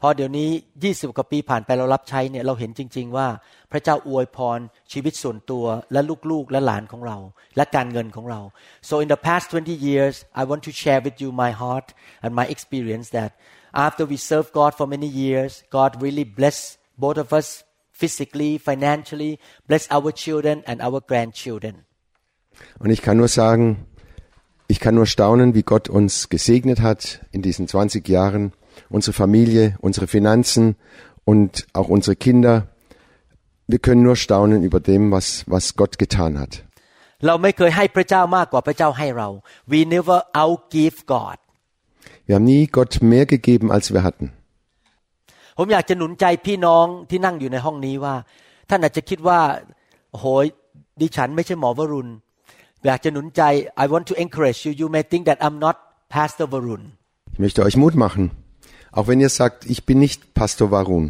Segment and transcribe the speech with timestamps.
[0.00, 0.48] พอเดี๋ยวนี้
[0.82, 3.28] 20กว่าปีผ่านไปเรารับใช้เนี่ยเราเห็นจริง ๆ ว่า
[3.72, 4.58] พระเจ้าอวยพร
[4.92, 7.18] ชีวิตส่วนตัวและลูกๆและหลานของเรา
[7.56, 8.40] และการเงินของเรา
[8.88, 11.88] so in the past 20 years I want to share with you my heart
[12.24, 13.30] and my experience that
[13.86, 16.58] after we serve God for many years God really bless
[17.04, 17.48] both of us
[18.00, 19.32] physically financially
[19.68, 21.74] bless our children and our grandchildren
[22.82, 23.86] Und ich kann nur sagen,
[24.66, 28.52] ich kann nur staunen, wie Gott uns gesegnet hat in diesen 20 Jahren,
[28.89, 30.75] unsere Familie, unsere Finanzen
[31.25, 32.67] und auch unsere Kinder.
[33.67, 36.53] Wir können nur staunen über dem, was, was Gott getan hat.
[37.27, 39.27] เราไม่เคยให้พระเจ้ามากกว่าพระเจ้าให้เรา
[39.71, 41.37] we never outgive God
[42.27, 44.27] Wir haben nie Gott mehr gegeben, als wir hatten.
[45.57, 48.15] ผมอยากจะหนุนใจพี่น้องที่นั่งอยู่ในห้องนี้ว่า
[48.69, 49.39] ท่านอาจจะคิดว่า
[50.11, 50.25] โอ้โห
[51.01, 52.11] ดิฉันไม่ใช่หมอวรุณ
[52.85, 53.41] อยากจะหนุนใจ
[53.83, 55.75] I want to encourage you you may think that I'm not
[56.15, 56.81] Pastor Varun
[57.35, 58.23] Ich möchte euch Mut machen,
[58.92, 61.06] auch wenn ihr sagt, ich bin nicht Pastor Varun.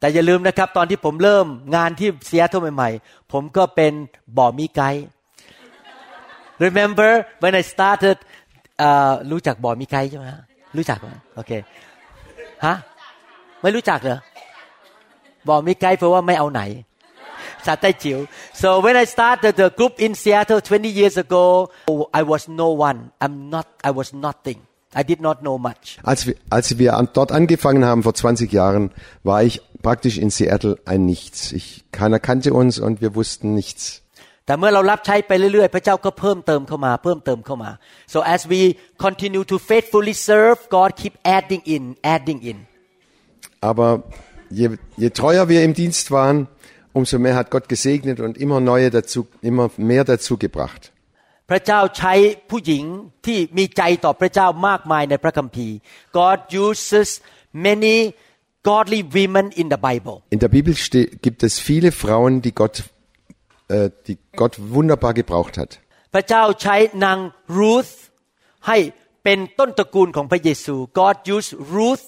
[0.00, 3.92] แต่อย่าลืมนะครับตอนที่ผมเริ่มงานที่เซียโตใหม่ๆผมก็เป็น
[4.38, 4.82] บ่อมีไก
[6.64, 7.10] Remember
[7.42, 8.16] when I started
[8.78, 10.26] เอ่อรู้จักบ่อมีไกใช่ไหม
[10.76, 11.52] รู้จักไหมโอเค
[12.64, 12.74] ฮะ
[13.62, 14.18] ไม่รู้จักเหรอ
[15.48, 16.62] บ่อมีไกเพราะว่าไม่เอาไหน
[17.66, 18.18] สาใต้จิ๋ว
[18.60, 21.44] so when I started the group in Seattle 20 years ago
[22.20, 24.58] I was no one I'm not I was nothing
[24.95, 28.51] I did not know much Als wir, als wir an, dort angefangen haben vor 20
[28.51, 28.91] Jahren,
[29.23, 31.51] war ich praktisch in Seattle ein Nichts.
[31.51, 34.01] Ich, keiner kannte uns und wir wussten nichts.
[34.45, 37.71] แต่เมื่อเรารับใช้ไปเรื่อยๆ พระเจ้าก็เพิ่มเติมเข้ามา เพิ่มเติมเข้ามา
[38.13, 38.61] so as we
[39.05, 41.83] continue to faithfully serve God keep adding in
[42.15, 42.57] adding in
[43.69, 43.89] Aber
[44.49, 46.47] je, je treuer wir im Dienst waren,
[46.93, 50.90] umso mehr hat Gott gesegnet und immer neue dazu, immer mehr dazu gebracht.
[51.51, 52.13] พระเจ้าใช้
[52.49, 52.83] ผู้หญิง
[53.25, 55.75] ที่มีใจต่อพระเจ้ามากมายในพระคัมภีร์
[56.19, 57.09] God uses
[57.67, 57.97] many
[58.69, 62.75] godly women in the Bible In der Bibel ste gibt es viele Frauen, die Gott,
[63.75, 65.71] äh, die Gott wunderbar gebraucht hat.
[66.13, 66.75] พระเจ้าใช้
[67.05, 67.19] นาง
[67.57, 67.87] รูธ
[68.67, 68.77] ให้
[69.23, 72.05] เป็นต้นตระกูลของพระเยซู God used Ruth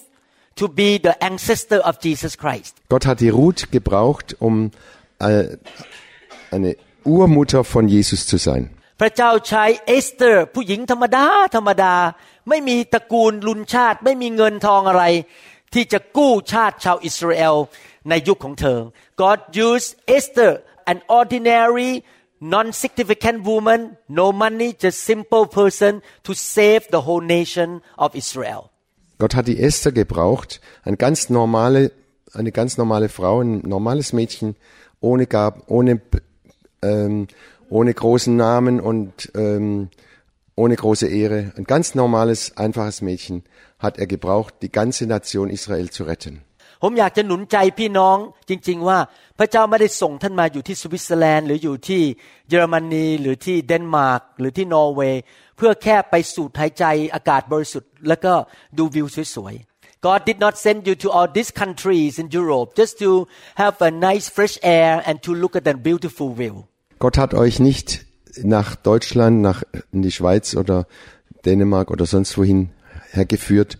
[0.60, 4.54] to be the ancestor of Jesus Christ Gott hat die Ruth gebraucht, um
[5.18, 5.44] äh,
[6.54, 6.70] eine
[7.04, 8.62] Urmutter von Jesus zu sein.
[8.99, 11.25] พระเจ้าใช้เอสเตอร์ ผู้หญิงธรรมดา
[11.55, 11.95] ธรรมดา
[12.49, 15.03] ไม่มีตระกูลลุนชาติ ไม่มีเงินทองอะไร
[15.73, 17.55] ที่จะกู้ชาติชาวอิสราเอล
[18.09, 18.79] ในยุคของเธอ
[19.21, 20.51] God used Esther
[20.91, 21.91] an ordinary
[22.53, 23.79] non-significant woman
[24.19, 25.93] no money just simple person
[26.25, 27.69] to save the whole nation
[28.03, 28.61] of Israel
[29.17, 31.91] Gott hat die Esther gebraucht, eine ganz normale,
[32.33, 34.57] eine ganz normale Frau, ein normales Mädchen,
[34.99, 36.01] ohne Gab, ohne,
[36.81, 37.27] ähm,
[37.68, 39.90] ohne großen Namen und ähm,
[40.56, 41.52] ohne große Ehre.
[41.56, 43.44] Ein ganz normales, einfaches Mädchen
[43.78, 46.42] hat er gebraucht, die ganze Nation Israel zu retten.
[46.82, 48.16] ผมอยากจะหนุนใจพี่น้อง
[48.48, 48.98] จริง ๆ ว่า
[49.38, 52.02] พระเจ้าไม่ได้ส่งท่านมาอยู่ที่สวิตเซอร์แลนด์หรืออยู่ที่
[52.48, 55.22] เยอรมนีหรือที่เดนมาร์กหรือที่นอร์เวย์
[55.56, 58.32] เพื่อแค่ไปสูดหายใจอากาศบริสุทธิ์แล้วก็
[58.78, 63.10] ดูวิวสวยๆ God did not send you to all these countries in Europe just to
[63.62, 66.56] have a nice fresh air and to look at a beautiful view
[66.98, 68.04] Gott hat euch nicht
[68.42, 70.86] nach Deutschland, nach in die Schweiz oder
[71.44, 72.70] Dänemark oder sonst wohin
[73.10, 73.78] hergeführt,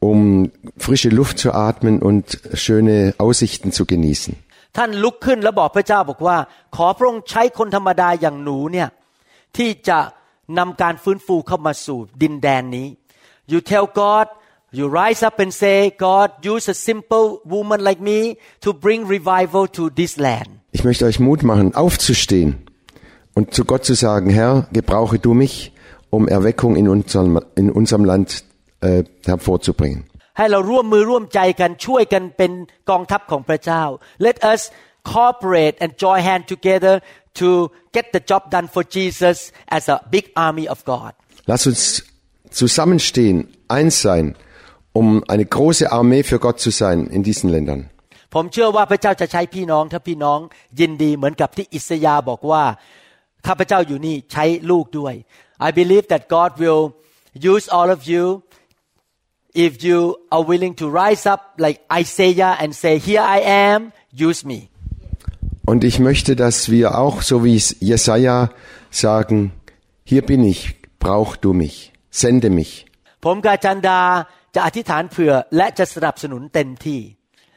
[0.00, 4.34] um frische Luft zu atmen und schöne Aussichten zu genießen.
[4.76, 6.36] ท่านลุกขึ้นแล้วบอกพระเจ้าบอกว่า
[6.76, 8.88] ขอพระองค์ใช้คนธรรมดาอย่างหนูเนี่ย
[9.56, 9.98] ที่จะ
[10.58, 12.86] นำการฟื้นฟูเข้ามาสู่ดินแดนนี้
[13.52, 14.26] you tell God
[14.73, 19.67] You rise up and say, God, use a simple woman like me to bring revival
[19.67, 20.47] to this land.
[20.71, 22.65] Ich möchte euch Mut machen, aufzustehen
[23.33, 25.73] und zu Gott zu sagen, Herr, gebrauche du mich,
[26.09, 28.45] um Erweckung in unserem, in unserem Land
[28.79, 30.05] äh, hervorzubringen.
[34.17, 34.71] Let us
[35.03, 37.01] cooperate and join hand together
[37.33, 41.11] to get the job done for Jesus as a big army of God.
[41.45, 42.05] Lass uns
[42.49, 44.37] zusammenstehen, eins sein
[44.92, 47.82] um eine große Armee für Gott zu sein in diesen Ländern.
[48.34, 50.38] ผมเชื่อว่าพระเจ้าจะใช้พี่น้องถ้าพี่น้อง
[50.80, 52.64] ยินดีเหมือนกับที่อิสยาห์บอกว่า
[53.46, 55.14] ข้าพเจ้าอยู่นี่ใช้ลูกด้วย
[55.66, 56.82] I believe that God will
[57.52, 58.24] use all of you
[59.66, 59.98] if you
[60.34, 63.80] are willing to rise up like Isaiah and say here I am
[64.28, 64.60] use me
[65.70, 68.50] Und ich möchte, dass wir auch, so wie es Jesaja
[68.92, 69.50] sagen,
[70.04, 72.70] hier bin ich, brauch du mich, sende mich.
[73.24, 74.00] ผมกับอาจันดา
[74.54, 77.00] จะอธิษฐานเผื่อและจะสนับสนุนเต็มที่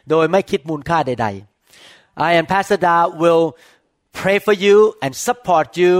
[0.09, 3.43] โดยไม่คิดมูลค่าใดๆ I and Pastor Da will
[4.21, 5.93] pray for you and support you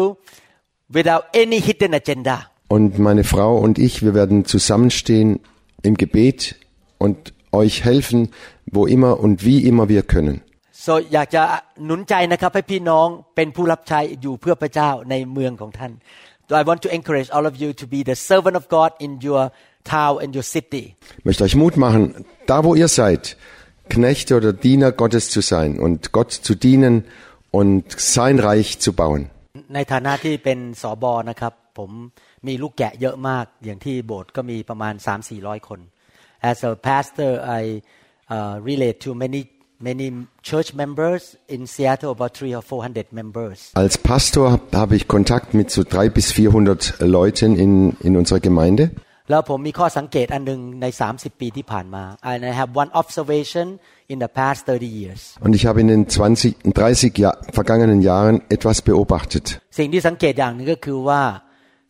[0.97, 2.38] without any hidden agenda
[2.75, 5.39] Und meine Frau und ich, wir werden zusammenstehen
[5.81, 6.39] im Gebet
[7.03, 8.19] und euch helfen,
[8.75, 10.38] wo immer und wie immer wir können.
[10.86, 11.44] so อยากจะ
[11.86, 15.91] หนุนใจนะครับให้พี่น้องเป็นผู้รับใช้อยู่เพื่อพระเจ้าในเมืองของท่าน
[16.47, 19.12] so I want to encourage all of you to be the servant of God in
[19.27, 19.44] your
[19.83, 23.38] town and your city Ich möchte euch Mut machen, da wo ihr seid,
[23.89, 27.06] Knechte oder Diener Gottes zu sein und Gott zu dienen
[27.51, 29.30] und sein Reich zu bauen.
[29.75, 31.91] ในฐานะที่เป็นสอบอนะครับ ผม
[32.47, 35.80] มีลูกแกะเยอะมาก อย่างที่โบสถ์ก็มีประมาณ 3 4 0 0 คน
[36.51, 37.63] As a pastor I
[38.36, 39.41] uh, relate to many
[39.89, 40.07] many
[40.50, 45.53] church members in Seattle about three or four hundred members Als Pastor habe ich Kontakt
[45.59, 47.71] mit so drei bis 400 Leuten in,
[48.07, 48.91] in unserer Gemeinde.
[49.31, 53.67] แล้วผมมีข้อสังเกตอันหนึงใน 30 ปีที่ผ่านมา and I have one observation
[54.12, 58.37] in the past 30 years Und ich habe in den 20, 30 Jahr, vergangenen Jahren
[58.56, 59.44] etwas beobachtet.
[59.79, 61.23] สิ่งที่สังเกตอย่างหนึงก็คือว่า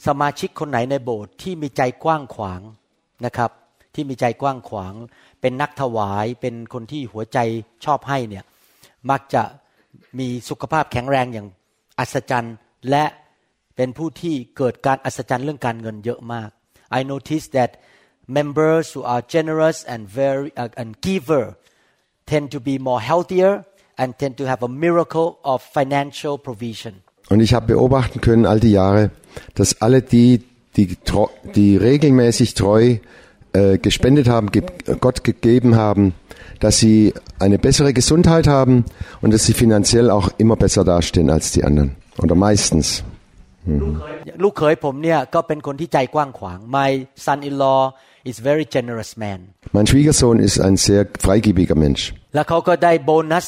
[0.07, 2.61] สมาชิกคนไหนในโบสถ์ที่มีใจกว้างขวาง
[3.25, 3.51] นะครับ
[3.95, 4.95] ที่มีใจกว้างขวาง
[5.41, 7.39] เป็นนักถวายเป็นคนที่หัวใจ
[7.85, 8.45] ชอบให้เนี่ย
[9.11, 9.43] มักจะ
[10.19, 11.49] มีสุขภาพแข็งแรงอย่าง
[11.99, 12.57] อัศจรรย์
[12.91, 13.05] และ
[13.77, 16.51] เป็นผู้ที่เกิดการอัศจรรย์เรื่องการเงินเยอะมาก
[16.95, 17.79] I noticed that
[18.27, 21.57] members who are generous and very uh, and giver
[22.27, 23.65] tend to be more healthier
[23.99, 27.03] and tend to have a miracle of financial provision.
[27.31, 29.11] Und ich habe beobachten können all die Jahre,
[29.55, 30.45] dass alle die,
[30.77, 30.97] die,
[31.55, 32.99] die regelmäßig treu
[33.53, 34.51] äh, gespendet haben,
[35.01, 36.15] Gott gegeben haben,
[36.61, 38.85] dass sie eine bessere Gesundheit haben
[39.23, 41.97] und dass sie finanziell auch immer besser dastehen als die anderen.
[42.19, 43.05] Oder meistens.
[44.43, 46.91] ลูกเขยผมเนี่ยก็เป็นคนที่ใจกว้างขวาง My
[47.27, 47.81] son-in-law
[48.31, 49.39] is very generous man
[49.77, 52.03] Mein Schwiegersohn ist ein sehr freigebiger Mensch.
[52.35, 53.47] แล้วเขาก็ได้โบนัส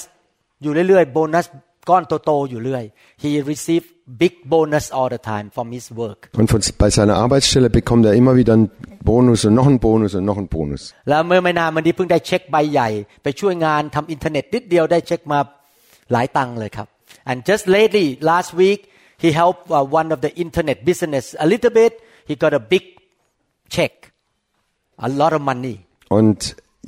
[0.63, 1.47] อยู่เรื่อยๆโบนัส
[1.89, 2.85] ก้อนโตๆอยู่เรื่อย
[3.23, 3.85] He receive
[4.23, 8.15] big bonus all the time from his work Und von, bei seiner Arbeitsstelle bekommt er
[8.21, 8.71] immer wieder einen
[9.11, 10.83] Bonus und noch einen Bonus und noch einen Bonus.
[11.09, 12.89] แล้วเมื่อไม่นานมานี้เพิ่งได้เช็คใบใหญ่
[13.23, 15.39] ไปช่วยงานทำอินเทอร์เน็ตนิดเดียวได้เช็คมา
[16.13, 16.87] หลายตังค์เลยครับ
[17.31, 18.81] and just lately last week
[19.24, 21.94] he helped uh, one of the internet business a little bit
[22.30, 22.84] he got a big
[23.76, 23.94] check
[24.98, 25.76] a lot of money
[26.10, 26.40] Und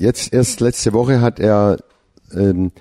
[0.06, 1.77] jetzt erst letzte Woche hat er
[2.36, 2.71] ähm,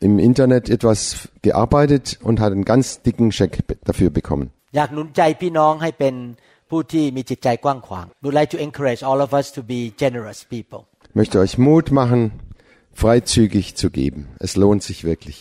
[0.00, 4.46] im Internet etwas gearbeitet und hat einen ganz dicken Scheck be- dafür bekommen.
[4.76, 6.14] อยากหนุนใจพี่น้องให้เป็น
[6.70, 10.80] ผู้ที่มีจิตใจกว้างขวาง would like to encourage all of us to be generous people
[11.10, 12.20] Ich möchte euch Mut machen,
[13.02, 14.20] freizügig zu geben.
[14.40, 15.36] Es lohnt sich wirklich.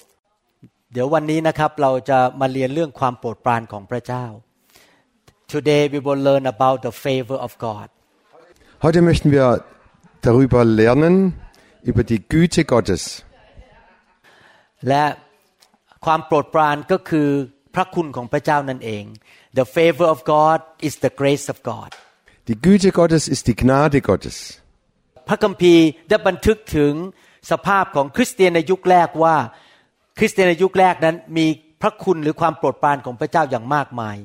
[0.93, 4.25] เดี๋ยววันนี้นะครับเราจะมาเรียนเรื่องความโปรดปรานของพระเจ้า
[5.55, 7.87] Today we will learn about the favor of God
[8.85, 9.47] Heute möchten wir
[10.29, 11.15] darüber lernen,
[11.91, 13.03] über die Güte Gottes.
[14.89, 15.05] และ
[16.05, 17.29] ความโปรดปรานก็คือ
[17.75, 19.05] พระคุณของพระเจ้านั่นเอง
[19.59, 20.59] The favor of God
[20.89, 21.91] is the grace of God
[22.49, 24.37] Die Güte Gottes ist die Gnade Gottes.
[25.29, 26.93] พระคัมภีร์ได้บันทึกถึง
[27.51, 29.37] สภาพของคริสเตียนในยุคแรกว่า
[30.19, 31.47] คริสเตียนในยุคแรกนั้นมี
[31.83, 34.17] พระคุณหรือความโปรดปรานของพระเจ้าอย่างมากมาย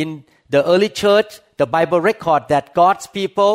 [0.00, 0.08] In
[0.54, 1.30] the early church
[1.62, 3.54] the Bible record that God's people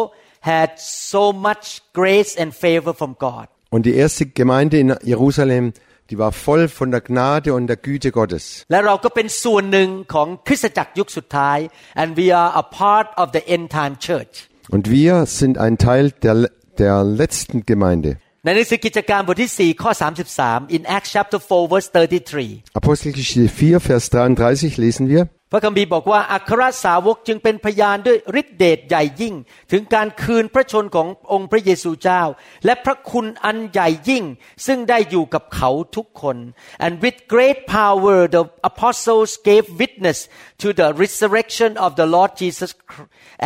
[0.52, 0.70] had
[1.12, 1.66] so much
[2.00, 5.64] grace and favor from God Und die erste Gemeinde in Jerusalem,
[6.10, 8.44] die war voll von der Gnade und der Güte Gottes.
[8.72, 11.58] และเราก็เป็นส่วนหนึ่งของคริสตจักรยุคสุดท้าย
[12.02, 14.34] and we are a part of the end time church
[14.76, 16.36] Und wir sind ein Teil der,
[16.84, 18.10] der letzten Gemeinde.
[18.44, 19.92] ในหนังสือกิจการบทที่4ข้อ
[20.34, 25.24] 33 in Acts chapter 4 verse 33 Apostelgeschichte 4, Vers 33 lesen wir.
[25.52, 29.36] พระคัมภีร์บอกว่าอัครสาวกจึงเป็นพยานด้วยฤทธิเดชใหญ่ยิ่ง
[29.72, 32.24] ถึงการคืนพระชนขององค์พระเยซูเจ้า
[32.66, 34.24] และพระคุณอันใหญ่ยิ่ง
[34.66, 36.38] ซึ่งได้อยู่กับเขาทุกคน
[36.86, 40.20] and with great power the apostles gave witness
[40.62, 42.72] to the resurrection of the Lord Jesus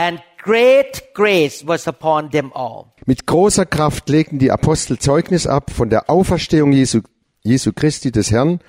[0.06, 5.71] and great grace was upon them all Mit großer Kraft legten die Apostel Zeugnis ab
[5.71, 7.01] von der Auferstehung Jesu,
[7.43, 8.61] Jesu Christi des Herrn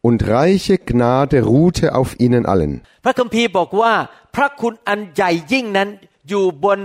[0.00, 2.82] und reiche Gnade ruhte auf ihnen allen.
[3.04, 3.92] พระคัมภีร์บอกว่า
[4.34, 5.88] พระคุณอันใหญ่ยิ่งนั้น
[6.28, 6.78] อยู่บน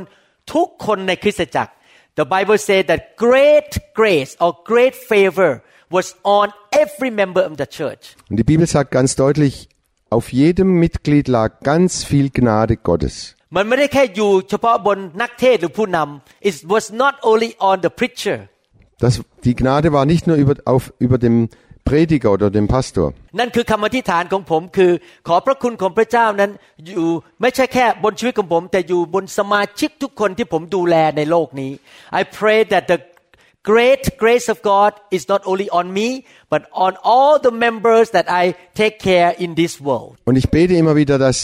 [0.53, 1.71] ทุกคนในคริสตจักร
[2.19, 5.51] The Bible says that great grace or great favor
[5.95, 6.07] was
[6.39, 6.47] on
[6.83, 8.03] every member of the church.
[8.29, 9.69] Und die Bibel sagt ganz deutlich,
[10.09, 13.34] auf jedem Mitglied lag ganz viel Gnade Gottes.
[13.55, 18.37] มันไม่ได้แค่อยู่เฉพาะบนนักเทศน์หรือผู้นำ It was not only on the preacher
[19.03, 19.13] Das,
[19.47, 21.49] die Gnade war nicht nur über, auf, über dem
[21.83, 23.05] Prediger oder dem Pastor.
[23.39, 24.91] นั่นคือคำอธิษฐานของผมคือ
[25.27, 26.51] ขอพระคุณของพระเจ้านั้น
[26.87, 27.07] อยู่
[27.41, 31.71] ไม่ใช่แค่บนชีวิตของผม แต่อยู่บนสมาชิกทุกคนที่ผมดูแลในโลกนี้
[32.19, 32.99] I pray that the
[33.71, 36.07] great grace of God is not only on me
[36.53, 38.43] but on all the members that I
[38.79, 41.37] take care in this world Und ich bete immer wieder, dass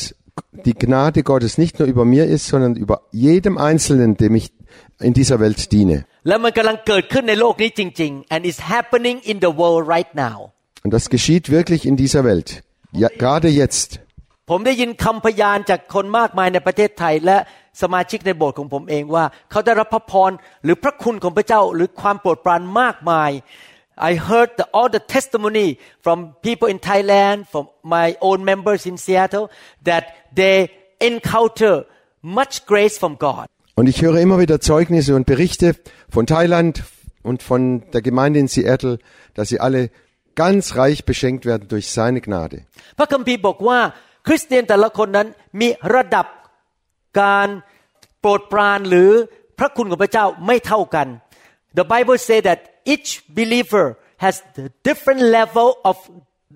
[0.65, 4.51] die Gnade Gottes nicht nur über mir ist, sondern über jedem Einzelnen, dem ich
[4.99, 5.97] in dieser Welt diene.
[6.27, 10.37] และมันกำลังเกิดขึ้นในโลกนี้จริง ๆ and is happening in the world right now
[10.85, 12.49] Und das geschieht wirklich in dieser Welt.
[13.01, 13.89] Ja, gerade jetzt.
[14.49, 17.37] ผมได้ยินคำพยานจากคนมากมายในประเทศไทย และ
[17.81, 20.31] สมาชิกในโบสถ์ของผมเองว่า เขาได้รับพระพร
[20.63, 23.31] หรือพระคุณของพระเจ้า หรือความโปรดปรานมากมาย
[23.97, 28.97] I heard the, all the testimony from people in Thailand from my own members in
[28.97, 29.49] Seattle
[29.83, 30.03] that
[30.39, 31.85] they encounter
[32.21, 33.47] much grace from God
[33.79, 35.75] Und ich höre immer wieder Zeugnisse und Berichte
[36.09, 36.83] von Thailand
[37.21, 37.61] und von
[37.91, 38.97] der Gemeinde in Seattle,
[39.35, 39.91] dass sie alle
[40.33, 42.57] ganz reich beschenkt werden durch seine Gnade.
[42.97, 43.79] พระคัมภีร์บอกว่า
[44.27, 45.27] คริสเตียนแต่ละคนนั้น
[45.61, 46.25] มีระดับ
[47.21, 47.47] การ
[48.21, 49.09] โปรดปรานหรือ
[49.59, 51.07] พระคุณของพระเจ้าไม่เท่ากัน
[51.79, 53.85] The Bible say that each believer
[54.17, 55.95] has the different level of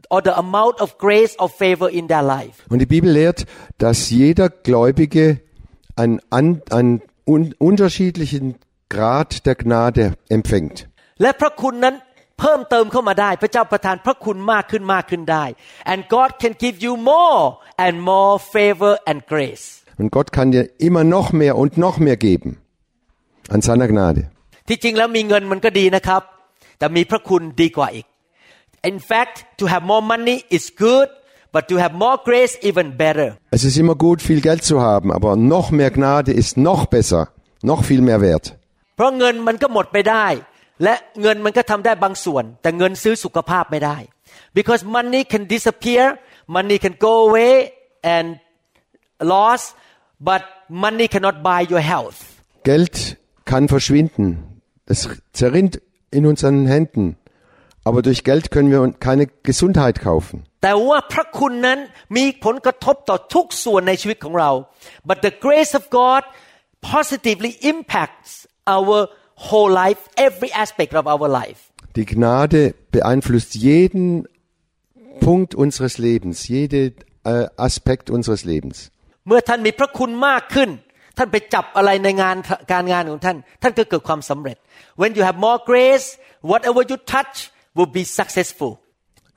[0.09, 3.45] or the amount of grace or favor in their life Und die Bibel lehrt,
[3.77, 5.25] dass jeder Gläubige
[5.95, 8.55] einen, an- einen un unterschiedlichen
[8.89, 10.77] Grad der Gnade empfängt.
[11.21, 11.95] และพระคุณนั้น
[12.39, 15.45] เพิ่มเติมเข้ามาได้ พระเจ้าประทานพระคุณมากขึ้นมากขึ้นได้
[15.91, 17.41] and God can give you more
[17.85, 19.65] and more favor and grace
[20.01, 22.51] Und Gott kann dir immer noch mehr und noch mehr geben
[23.55, 24.21] an seiner Gnade.
[24.68, 26.22] ที่จริงแล้วมีเงินมันก็ดีนะครับ
[26.78, 28.06] แต่มีพระคุณดีกว่าอีก
[28.90, 31.08] In fact to have more money is good
[31.54, 35.08] but to have more grace even better Es ist immer gut, viel Geld zu haben,
[35.18, 37.22] aber noch mehr Gnade ist noch besser,
[37.70, 38.46] noch viel mehr wert.
[38.96, 40.26] เพราะเงินมันก็หมดไปได้
[40.84, 43.96] และเงินมันก็ทำได้บางส่วน แต่เงินซื้อสุขภาพไม่ได้
[44.58, 46.04] because money can disappear
[46.56, 47.54] money can go away
[48.14, 48.26] and
[49.32, 49.62] loss
[50.28, 50.42] but
[50.84, 52.18] money cannot buy your health
[52.70, 52.96] Geld
[53.50, 54.55] kann verschwinden.
[54.85, 55.81] Es zerrinnt
[56.11, 57.17] in unseren Händen.
[57.83, 60.37] Aber durch Geld können wir keine Gesundheit kaufen.
[60.63, 61.79] แต่ว่าพระคุณนั้น
[62.17, 64.51] มีผลกระทบต่อทุกส่วนในชีวิตของเรา
[65.09, 66.21] but the grace of God
[66.93, 68.31] positively impacts
[68.75, 68.97] our
[69.47, 71.61] whole life every aspect of our life
[71.99, 72.61] Die Gnade
[72.95, 74.05] beeinflusst jeden
[75.27, 76.95] Punkt unseres Lebens, jeden
[77.25, 78.77] äh, Aspekt unseres Lebens.
[79.27, 80.69] เมื่อท่านมีพระคุณมากขึ้น
[81.17, 82.35] ท่านไปจับอะไรในงาน
[82.71, 84.57] การงานของท่าน ท่านก็เกิดความสำเร็จ
[85.01, 86.07] when you have more grace
[86.51, 87.35] whatever you touch
[87.77, 88.71] will be successful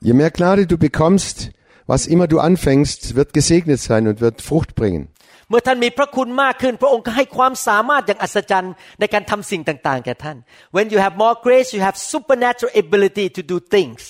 [0.07, 1.51] Je mehr Gnade du bekommst,
[1.87, 5.09] was immer du anfängst, wird gesegnet sein und wird Frucht bringen.
[5.49, 10.37] เมื่อท่านมีพระคุณมากขึ้น พระองค์ก็ให้ความสามารถอย่างอัศจรรย์ในการทำสิ่งต่างๆแก่ท่าน
[10.75, 14.01] when you have more grace you have supernatural ability to do things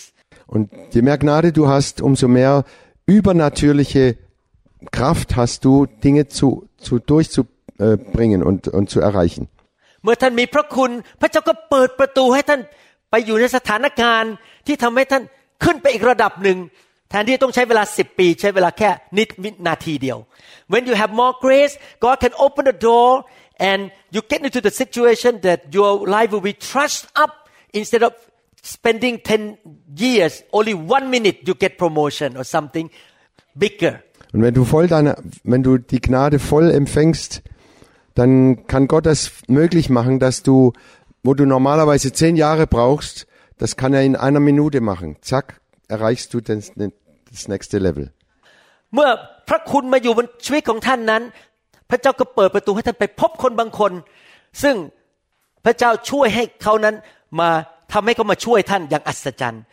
[0.53, 2.53] Und je mehr Gnade du hast, umso mehr
[3.17, 4.03] übernatürliche
[4.97, 5.73] Kraft hast du,
[6.05, 6.47] Dinge zu,
[6.85, 9.47] zu durchzubringen und, und zu erreichen.
[10.03, 12.61] เมื่อท่านมีพระคุณ พระเจ้าก็เปิดประตูให้ท่าน
[13.11, 14.33] ไปอยู่ในสถานการณ์
[14.67, 15.23] ที่ทำให้ท่าน
[15.63, 16.57] ขึ้นไปอีกระดับหนึ่ง
[17.09, 20.17] แทนที่ต้องใช้เวลาสิบปี ใช้เวลาแค่นิดวินาทีเดียว
[20.73, 21.73] when you have more grace
[22.03, 23.09] God can open the door
[23.69, 23.81] and
[24.15, 27.31] you get into the situation that your life will be trust up
[27.79, 28.13] instead of
[28.75, 29.57] spending 10
[30.05, 32.85] years only one minute you get promotion or something
[33.63, 33.95] bigger
[34.33, 37.41] Und wenn du voll deine, wenn du die Gnade voll empfängst,
[38.15, 40.73] dann kann Gott das möglich machen, dass du,
[41.23, 45.17] wo du normalerweise zehn Jahre brauchst, das kann er in einer Minute machen.
[45.21, 46.71] Zack, erreichst du das,
[47.31, 48.11] das nächste Level.
[48.93, 49.09] เมื่อ
[49.49, 51.23] พระคุณมาอยู่บนชีวิตของท่านนั้น
[51.89, 53.91] พระเจ้าก็เปิดประตูให้ท่านไปพบคนบางคน
[54.63, 54.75] ซึ่ง
[55.65, 56.95] พระเจ้าช่วยให้เขานั้น
[57.39, 57.49] มา
[57.93, 59.63] ทำให้เขามาช่วยท่านอย่างอัศจรรย์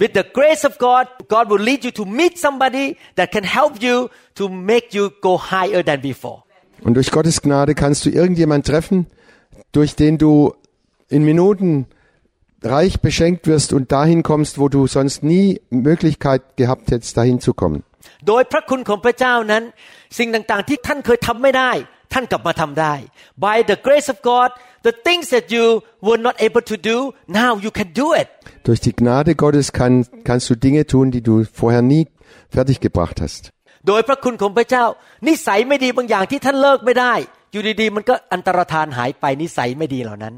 [0.00, 1.04] With the grace of God
[1.34, 2.86] God will lead you to meet somebody
[3.18, 3.96] that can help you
[4.38, 6.38] to make you go higher than before
[6.81, 9.07] und durch Gottes Gnade kannst du irgendjemand treffen,
[9.71, 10.53] durch den du
[11.09, 11.87] in Minuten
[12.63, 17.53] reich beschenkt wirst und dahin kommst, wo du sonst nie Möglichkeit gehabt hättest, dahin zu
[17.53, 17.83] kommen.
[28.63, 32.07] Durch die Gnade Gottes kann, kannst du Dinge tun, die du vorher nie
[32.49, 33.51] fertiggebracht hast.
[33.87, 34.85] โดยพระคุณของพระเจ้า
[35.27, 37.13] นิสัยไม่ดีบางอย่างที่ท่านเลิกไม่ได้
[37.51, 40.35] อยู่ดีๆ มันก็อันตรธานหายไปนิสัยไม่ดีเหล่านั้น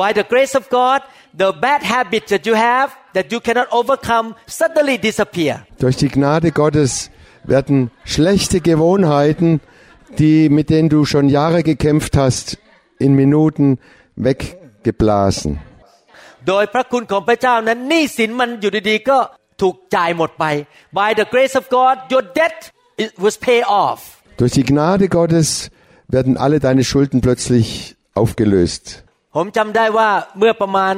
[0.00, 1.00] By the grace of God
[1.42, 4.26] the bad habits that you have that you cannot overcome
[4.58, 5.52] suddenly disappear
[5.84, 6.92] Durch die Gnade Gottes
[7.54, 9.60] werden schlechte Gewohnheiten,
[10.20, 12.58] die, mit denen du schon Jahre gekämpft hast,
[12.98, 13.66] in Minuten
[14.26, 15.52] weggeblasen.
[16.48, 19.18] โดยพระคุณของพระเจ้านั้นหนี้สินมันอยู่ดีๆก็
[19.62, 20.44] ถูกจ่ายหมดไป
[20.98, 22.75] by the grace of God your debt it
[23.25, 23.99] was paid off
[24.41, 25.49] Durch die Gnade Gottes
[26.07, 28.83] werden alle deine Schulden plötzlich aufgelöst.
[29.35, 30.95] ผมจำได้ว่าเมื่อประมาณ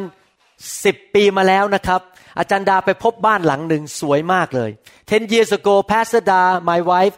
[0.83, 2.01] สิบปีมาแล้วนะครับ
[2.39, 4.71] อาจารย์ดาไปพบบ้านหลังหนึ่งสวยมากเลย
[5.11, 6.41] 10 years ago Pastor Da
[6.71, 7.15] my wife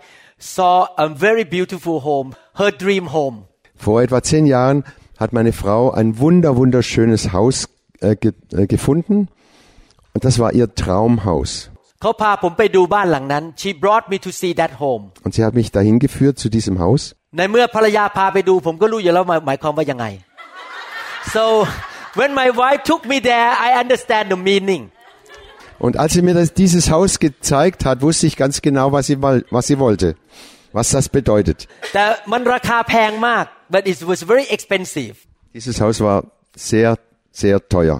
[0.53, 0.75] saw
[1.05, 3.37] a very beautiful home her dream home
[3.85, 4.79] Vor etwa zehn Jahren
[5.21, 7.55] hat meine Frau ein wunder wunderschönes Haus
[8.07, 9.15] äh, ge äh, gefunden
[10.13, 11.51] und das war ihr Traumhaus.
[12.01, 16.47] เขาพาผมไปดูบ้านหลังนั้น she brought me to see that home Und sie hat mich dahin geführt zu
[16.55, 17.01] diesem Haus.
[17.37, 20.05] ในเมื่อภรรยาพาไปดู ผมก็รู้อยู่แล้วหมายหมายความว่ายังไง
[21.35, 21.43] so
[22.19, 24.83] when my wife took me there I understand the meaning
[25.85, 29.17] Und als sie mir das, dieses Haus gezeigt hat, wusste ich ganz genau, was sie,
[29.21, 30.15] wol- was sie wollte,
[30.71, 31.59] was das bedeutet.
[31.93, 35.13] แต่มันราคาแพงมาก but it was very expensive
[35.57, 36.17] Dieses Haus war
[36.71, 36.89] sehr,
[37.41, 37.97] sehr teuer.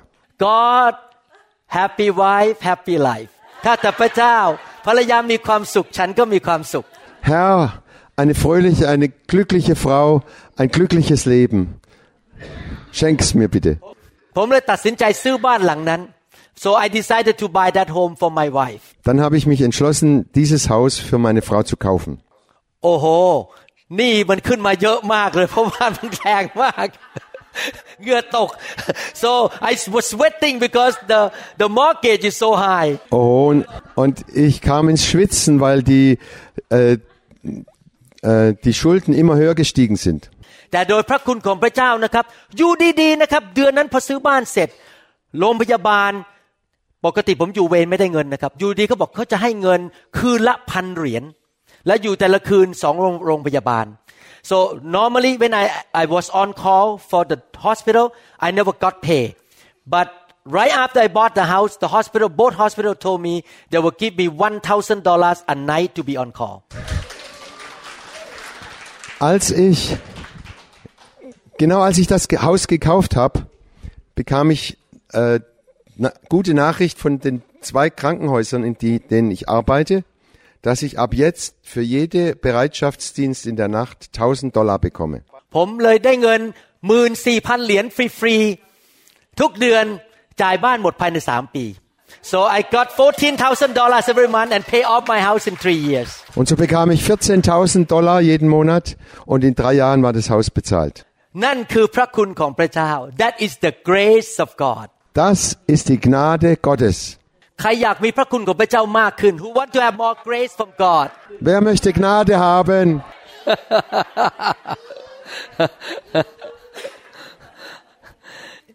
[0.50, 0.94] God
[1.80, 3.32] happy wife happy life
[3.64, 4.38] ถ้าแต่พระเจ้า
[4.86, 6.86] ภรรยามีความสุขฉันก็มีความสุข
[7.32, 7.58] Herr,
[8.22, 10.08] eine fröhliche, eine glückliche Frau,
[10.62, 11.60] ein glückliches Leben.
[13.00, 13.74] Schenk's mir bitte.
[14.38, 16.02] ผมเลยตัดสินใจซื้อบ้านหลังนั้น
[16.64, 20.10] so I decided to buy that home for my wife Dann habe ich mich entschlossen,
[20.40, 22.12] dieses Haus für meine Frau zu kaufen.
[22.84, 23.06] โอ้โห
[23.98, 26.88] หนี่มันขึ้นมาเยอะมากเลย เพราะว่ามันแพงมาก
[28.02, 28.49] เหงื่อตก
[29.23, 29.31] so
[29.71, 31.21] I was sweating because the
[31.62, 33.61] the mortgage is so high Oh, und,
[34.02, 34.14] und
[34.47, 36.09] ich kam ins Schwitzen, weil die,
[36.79, 36.97] äh,
[38.23, 40.23] äh, die Schulden immer höher gestiegen sind.
[40.73, 42.25] แต่โดยพระคุณของพระเจ้านะครับ
[42.57, 44.69] อยู่ดีๆนะครับเดือนนั้นพอซื้อบ้านเสร็จ
[45.38, 46.12] โรงพยาบาล
[47.07, 49.81] ปกติผมอยู่เวรไม่ได้เงินนะครับอยู่ดีเขาบอกเขาจะให้เงิน
[50.19, 51.23] คืนละพันเหรียญ
[51.87, 53.87] และอยู่แต่ละคืนสองโรงโรงพยาบาล
[54.43, 59.35] so normally when I I was on call for the hospital I never got pay.
[59.87, 60.11] But
[60.45, 64.17] right after I bought the house the hospital both hospital told me they will give
[64.17, 66.65] me one thousand dollars a night to be on call.
[69.19, 69.97] Als ich,
[71.59, 73.47] genau als ich das Haus gekauft habe,
[74.15, 74.79] bekam ich
[75.13, 75.41] äh,
[75.97, 80.05] na, gute Nachricht von den zwei Krankenhäusern, in die, denen ich arbeite,
[80.66, 85.18] dass ich ab jetzt für jede Bereitschaftsdienst in der Nacht 1000 Dollar bekomme.
[85.55, 86.42] ผมเลยได้เงิน
[86.88, 87.86] หมื่นสี่พันเหรียญ
[88.20, 89.86] ฟรีๆ ทุกเดือน
[90.42, 91.66] จ่ายบ้านหมดภายในสามปี
[92.31, 95.79] so I got fourteen thousand dollars every month and pay off my house in three
[95.90, 98.86] years Und so bekam ich 14.000 Dollar jeden Monat
[99.25, 100.96] und in drei Jahren war das Haus bezahlt.
[101.46, 102.92] นั่นคือพระคุณของพระเจ้า
[103.24, 104.86] that is the grace of God
[105.24, 105.40] Das
[105.74, 106.98] ist die Gnade Gottes.
[107.61, 111.09] ใครอยากมีพระคุณของพระเจ้ามากขึ้น who want to have more grace from God
[111.49, 112.89] Wer möchte Gnade haben?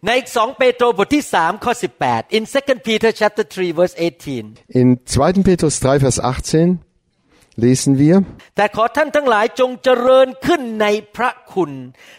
[0.06, 3.94] ในสองเปโตรบทที่สามข้อสิบแปด in 2 Peter chapter 3 verse
[4.36, 4.88] 18 In
[5.20, 5.48] 2.
[5.48, 6.86] Petrus 3, Vers 18
[7.64, 8.16] lesen wir,
[8.56, 11.70] แต่ขอท่านทั้งหลายจงเจริญขึ้นในพระคุณ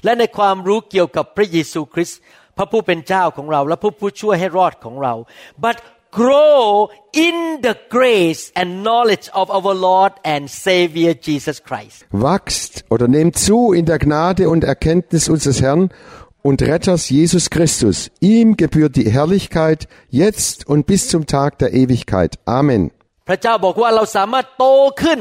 [0.04, 2.20] และในความรู้เกี่ยวกับพระเยซูคริสต์
[2.58, 5.14] พระผู้เป็นเจ้าของเรา และผู้ผู้ช่วยให้รอดของเรา
[5.64, 5.78] but
[6.17, 13.09] grow in the grace and knowledge of our Lord and Savior Jesus Christ wachst oder
[13.09, 15.91] nehmt zu in der Gnade und Erkenntnis unseres Herrn
[16.43, 18.11] und Retters Jesus Christus.
[18.21, 22.39] Ihm gebührt die Herrlichkeit jetzt und bis zum Tag der Ewigkeit.
[22.45, 22.91] Amen.
[23.29, 24.65] พระเจ้าบอกว่าเราสามารถโต
[25.03, 25.21] ขึ้น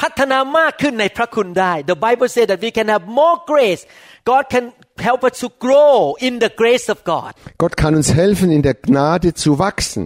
[0.00, 3.82] พัฒนามากขึ้นในพระคุณได้ The Bible says that we can have more grace
[4.30, 4.64] God can
[5.08, 7.30] help us to grow in the grace of God
[7.62, 10.04] Gott kann uns helfen, in der Gnade zu wachsen.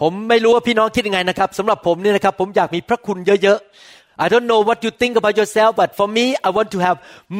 [0.00, 6.68] ผมไม่รู้ว่าพี่น้องคิดยังไงนะครับสำหรับผมเนี่ยนะครับ ผมอยากมีพระคุณเยอะๆ I don't know what you think about yourself but for me I want
[6.74, 6.96] to have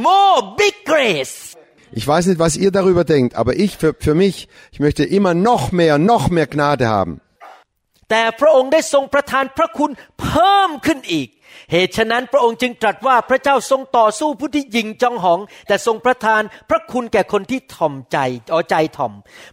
[0.06, 1.36] more big grace
[1.96, 5.32] Ich weiß nicht, was ihr darüber denkt, aber ich, für, für mich, ich möchte immer
[5.32, 7.20] noch mehr, noch mehr Gnade haben.
[8.10, 11.28] แต่พระองค์ได้ทรงประทานพระคุณเพิ่มขึ้นอีก
[11.72, 18.18] เหตุฉะนั้นพระองค์จึงตรัสว่าพระเจ้าทรงต่อสู้ผู้ที่ยิงจองหอง แต่ทรงประทานพระคุณแก่คนที่ถ่อมใจ
[18.50, 19.12] เอาใจถ่อม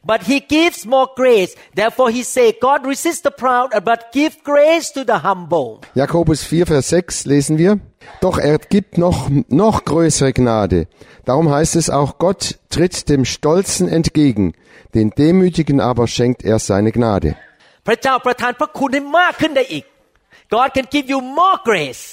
[0.09, 4.87] but he gives more grace therefore he say God resist the proud but give grace
[4.95, 5.69] to the humble
[6.01, 7.71] Jakobus 4, Vers 6 lesen wir.
[8.19, 10.87] Doch er gibt noch, noch größere Gnade.
[11.25, 14.53] Darum heißt es auch, Gott tritt dem Stolzen entgegen,
[14.95, 17.35] den Demütigen aber schenkt er seine Gnade.
[17.86, 19.84] พระเจ้าประทานพระคุณให้มากขึ้นได้อีก
[20.54, 22.04] God can give you more grace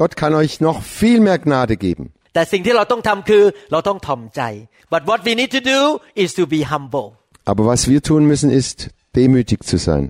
[0.00, 2.04] Gott kann euch noch viel mehr Gnade geben.
[2.34, 4.42] แต่สิ่งที่เราต้องทำคือเราต้องถ่อมใจ
[4.92, 5.80] but what we need to do
[6.22, 7.08] is to be humble
[7.50, 8.78] Aber was wir tun müssen, ist,
[9.18, 10.04] demütig zu sein.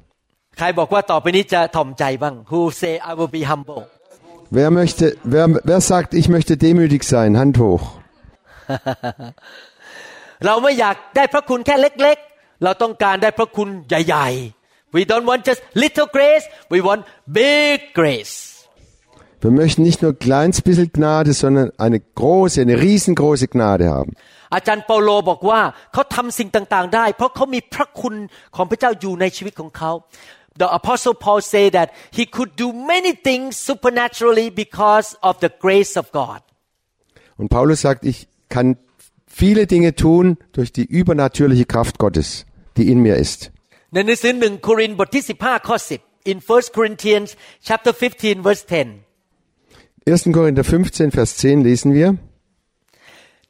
[0.58, 3.82] ใครบอกว่าต่อไปนี้จะถ่อมใจบ้าง Who say I will be humble
[4.58, 7.30] Wer möchte, wer, wer sagt, ich möchte demütig sein?
[7.40, 7.84] Hand hoch.
[10.46, 14.63] เราไม่อยากได้พระคุณแค่เล็ก ๆ เราต้องการได้พระคุณใหญ่ ๆ
[14.95, 17.01] we don't want just little grace we want
[17.41, 18.35] big grace
[19.41, 24.11] Wir möchten nicht nur ein kleines bisschen Gnade, sondern eine große, eine riesengroße Gnade haben.
[24.55, 25.61] อาจารย์เปาโลบอกว่า
[25.93, 28.15] เขาทำสิ่งต่างๆ ได้ เพราะเขามีพระคุณ
[28.55, 29.91] ของพระเจ้าอยู่ในชีวิตของเขา
[30.61, 35.93] The apostle Paul say that he could do many things supernaturally because of the grace
[36.01, 36.39] of God
[37.39, 38.67] Und Paulus sagt, ich kann
[39.41, 43.51] viele Dinge tun durch die übernatürliche Kraft Gottes, die in mir ist.
[43.94, 47.30] ในหนังสือหนึ่งโครินธ์บทที่ 15 ข้อ 10 in 1 Corinthians
[47.68, 49.04] chapter 15 verse 10
[50.06, 50.36] 1.
[50.36, 52.10] Korinther 15, Vers 10 lesen wir.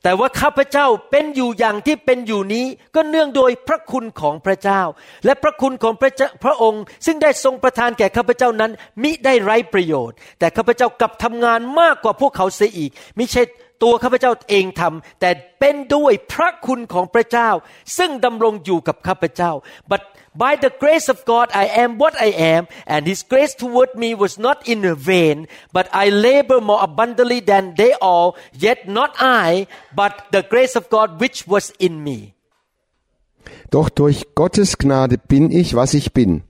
[0.02, 4.82] แต่ว่าข้าพเจ้าเป็นอยู่อย่างที่เป็นอยู่นี้ก็เนื่องโดยพระคุณของพระเจ้า
[5.24, 13.42] และพระคุณของพระเจ้าพระองค์ ซึ่งได้ทรงประทานแก่ข้าพเจ้านั้น มิได้ไร้ประโยชน์ แต่ข้าพเจ้ากลับทำงานมากกว่าพวกเขาเสียอีกมิใช่
[13.82, 17.50] ตัวข้าพเจ้าเองทำแต่เป็นด้วยพระคุณของพระเจ้า
[17.98, 19.50] ซึ่งดำรงอยู่กับข้าพเจ้า
[19.90, 20.02] but
[20.34, 24.14] by the grace of God I am what I am and His grace toward me
[24.14, 29.66] was not in vain but I labor more abundantly than they all yet not I
[29.94, 32.34] but the grace of God which was in me
[33.70, 36.42] Doch durch Gottes Gnade bin ich, was ich bin.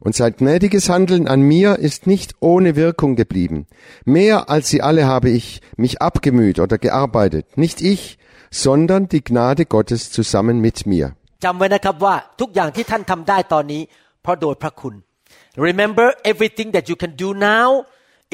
[0.00, 3.66] Und sein gnädiges Handeln an mir ist nicht ohne Wirkung geblieben.
[4.06, 7.58] Mehr als sie alle habe ich mich abgemüht oder gearbeitet.
[7.58, 8.18] Nicht ich,
[8.50, 11.16] sondern die Gnade Gottes zusammen mit mir.
[11.44, 13.82] จำไว้นะครับว่าทุกอย่างที่ท่านทำได้ตอนนี้
[14.22, 14.94] เพราะโดยพระคุณ
[15.66, 17.68] Remember everything that you can do now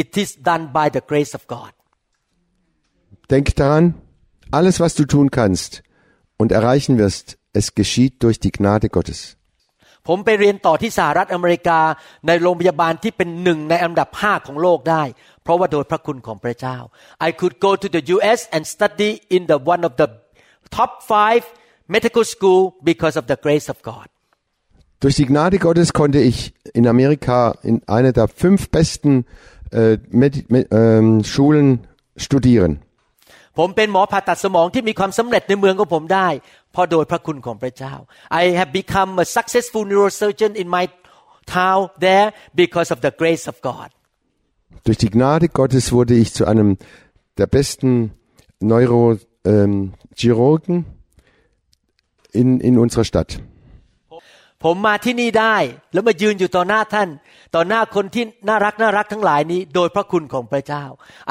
[0.02, 1.72] it is done by the grace of God
[3.32, 3.84] Denk daran,
[4.52, 5.82] alles was du tun kannst
[6.36, 9.36] und erreichen wirst, es geschieht durch die Gnade Gottes.
[10.08, 11.80] ผมไปเรียนต่อที่สหรัฐอเมริกา
[12.26, 15.02] ในโรงพยาบาลที่เป็นหนึ่งในอันดับห้าของโลกได้
[15.42, 16.78] เพราะว่าโดยพระคุณของพระเจ้า
[17.26, 18.40] I could go to the U.S.
[18.54, 20.08] and study in the one of the
[20.76, 21.44] top five
[21.95, 24.07] medical school because of the grace of God
[25.03, 29.25] Durch die Gnade Gottes konnte ich in Amerika in einer der fünf besten
[29.71, 32.79] äh, Medi Me- ähm, Schulen studieren.
[33.59, 36.27] ผมเป็นหมอผ่าตัดสมองที่มีความสำเร็จในเมืองของผมได้
[36.71, 37.93] เพราะโดยพระคุณของพระเจ้า
[38.41, 40.85] I have become a successful neurosurgeon in my
[41.57, 42.27] town there
[42.61, 43.89] because of the grace of God
[44.85, 46.69] Durch die Gnade Gottes wurde ich zu einem
[47.39, 47.89] der besten
[48.71, 50.75] Neurochirurgen
[52.35, 53.31] in, in unserer Stadt.
[54.65, 55.57] ผมมาที่นี่ได้
[55.93, 57.09] แล้วมายืนอยู่ต่อหน้าท่าน
[57.55, 60.85] ต่อหน้าคนที่น่ารักน่ารักทั้งหลายนี้ โดยพระคุณของพระเจ้า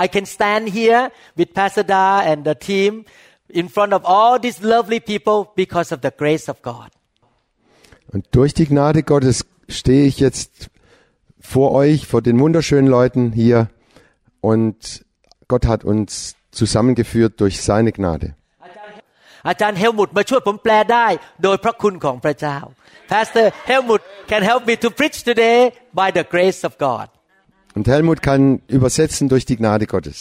[0.05, 1.03] I can stand here
[1.39, 2.93] with Pastor Da and the team
[3.61, 6.89] in front of all these lovely people because of the grace of God
[8.13, 9.37] Und durch die Gnade Gottes
[9.79, 10.53] stehe ich jetzt
[11.53, 13.69] vor euch, vor den wunderschönen Leuten hier
[14.41, 15.05] und
[15.49, 18.35] Gott hat uns zusammengeführt durch seine Gnade.
[19.49, 21.07] อาจารย์เฮลมุตมาช่วยผมแปลได้
[21.43, 22.59] โดยพระคุณของพระเจ้า
[23.13, 25.59] Pastor Helmut can help me to preach today
[26.01, 27.07] by the grace of God
[27.77, 28.43] Und Helmut kann
[28.77, 30.19] übersetzen durch die Gnade Gottes.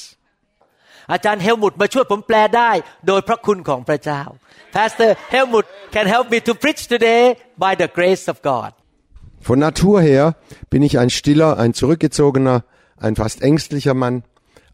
[1.13, 2.71] อาจารย์เฮลมุตมาช่วยผมแปลได้
[3.07, 4.21] โดยพระคุณของพระเจ้า
[4.75, 7.23] Pastor Helmut can help me to preach today
[7.63, 8.71] by the grace of God
[9.41, 10.35] Von Natur her
[10.69, 12.63] bin ich ein stiller, ein zurückgezogener,
[12.97, 14.23] ein fast ängstlicher Mann.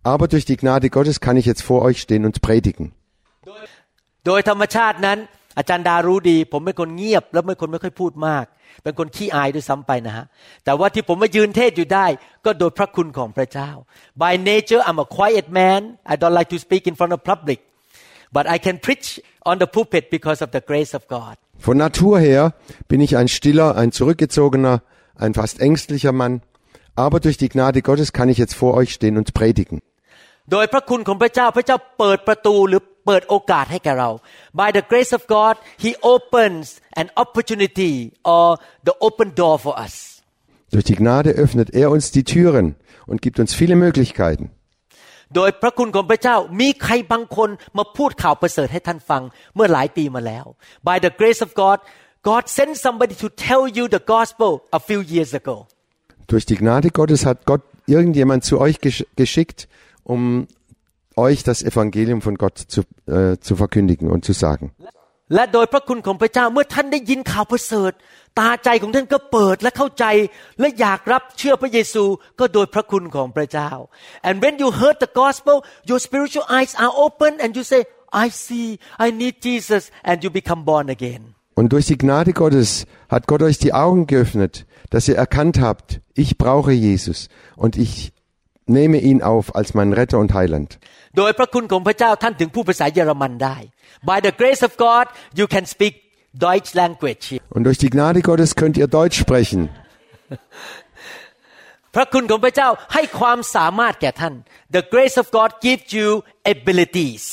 [0.04, 2.94] Aber durch die Gnade Gottes kann ich jetzt vor euch stehen und predigen.
[4.26, 5.18] โดยธรรมชาตินั้น
[5.58, 8.46] อาจารย์ดารู้ดี ผมเป็นคนเงียบ แล้วเป็นคนไม่ค่อยพูดมาก
[8.84, 10.26] เป็นคนขี้อายด้วยซ้ำไปนะฮะ
[10.66, 12.06] แต่ว่าที่ผมมายืนเทศอยู่ได้
[12.46, 13.70] ก็โดยพระคุณของพระเจ้า
[14.22, 17.60] By nature I'm a quiet man I don't like to speak in front of public
[18.36, 19.08] but I can preach
[19.50, 22.54] on the pulpit because of the grace of God Von Natur her
[22.88, 24.84] bin ich ein stiller, ein zurückgezogener,
[25.16, 26.42] ein fast ängstlicher Mann.
[26.96, 29.82] Aber durch die Gnade Gottes kann ich jetzt vor euch stehen und predigen.
[30.52, 34.10] โดยพระคุณของพระเจ้าพระเจ้าเปิดประตูหรือเ ปิดโอกาสให้แก่เรา
[34.60, 36.66] By the grace of God He opens
[37.02, 37.94] an opportunity
[38.36, 38.48] or
[38.88, 39.96] the open door for us
[40.74, 42.68] Durch die Gnade öffnet er uns die Türen
[43.10, 44.46] und gibt uns viele Möglichkeiten.
[45.36, 49.22] โดยพระคุณของพระเจ้ามีใครบางคนมาพูดข่าวประเสริฐให้ท่านฟัง
[49.56, 50.46] เมื่อหลายปีมาแล้ว
[50.88, 51.78] By the grace of God
[52.30, 55.56] God sent somebody to tell you the gospel a few years ago
[56.32, 57.64] Durch die Gnade Gottes hat Gott
[57.96, 59.60] irgendjemand zu euch gesch geschickt,
[60.04, 60.22] um
[61.16, 64.72] euch das Evangelium von Gott zu, äh, zu verkündigen und zu sagen.
[65.34, 67.92] และโดยพระคุณของพระเจ้าเมื่อท่านได้ยินข่าวประเสริฐ
[68.40, 70.06] ตาใจของท่านก็เปิดและเข้าใจ
[70.60, 72.04] และอยากรับเชื่อพระเยซู
[72.40, 73.70] ก็โดยพระคุณของพระเจ้า
[74.28, 75.56] and when you heard the gospel
[75.90, 77.82] your spiritual eyes are open and you say
[78.26, 78.68] I see
[79.06, 81.24] I need Jesus and you become born again
[81.60, 82.70] Und durch die Gnade Gottes
[83.08, 84.54] hat Gott euch die Augen geöffnet,
[84.90, 88.12] dass ihr erkannt habt, ich brauche Jesus und ich
[88.70, 90.70] nehme ihn auf als meinen Retter und Heiland.
[91.18, 93.58] โดยพระคุณของพระเจ้าท่านถึงผู้ภาษาเยอรมันได้
[94.10, 95.06] By the grace of God
[95.40, 95.94] you can speak
[96.48, 97.44] Deutsch language here.
[97.56, 99.62] Und durch die Gnade Gottes könnt ihr Deutsch sprechen.
[101.96, 104.34] พระคุณของพระเจ้าให้ความสามารถแก่ท่าน
[104.78, 106.08] The grace of God gives you
[106.54, 107.26] abilities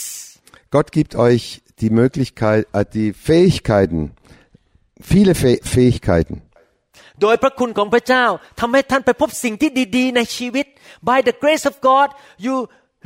[0.75, 1.45] Gott gibt euch
[1.83, 4.12] die Möglichkeit, äh, die Fähigkeiten,
[5.01, 6.43] viele Fäh Fähigkeiten.
[7.22, 8.26] โดยพระคุณของพระเจ้า
[8.60, 10.66] ทำให้ท่านไปพบสิ่งที่ดี ๆ ในชีวิต
[11.10, 12.08] By the grace of God
[12.46, 12.56] you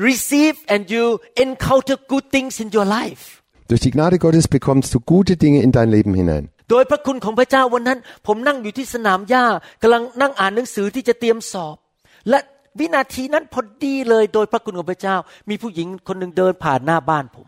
[0.07, 1.05] receive and you
[1.45, 3.23] encounter good things in your life
[3.69, 6.43] Durch die Gnade Gottes bekommst du gute Dinge in dein Leben hinein.
[6.69, 9.45] โดยพระคุณของพระเจ้าวันนั้น ผมนั่งอยู่ที่สนามหญ้า
[9.81, 11.75] กำลังนั่งอ่านหนังสือที่จะเตรียมสอบ
[12.29, 12.39] และ
[12.79, 15.15] วินาทีนั้นพอดีเลย โดยพระคุณของพระเจ้า
[15.49, 17.47] มีผู้หญิงคนหนึ่งเดินผ่านหน้าบ้านผม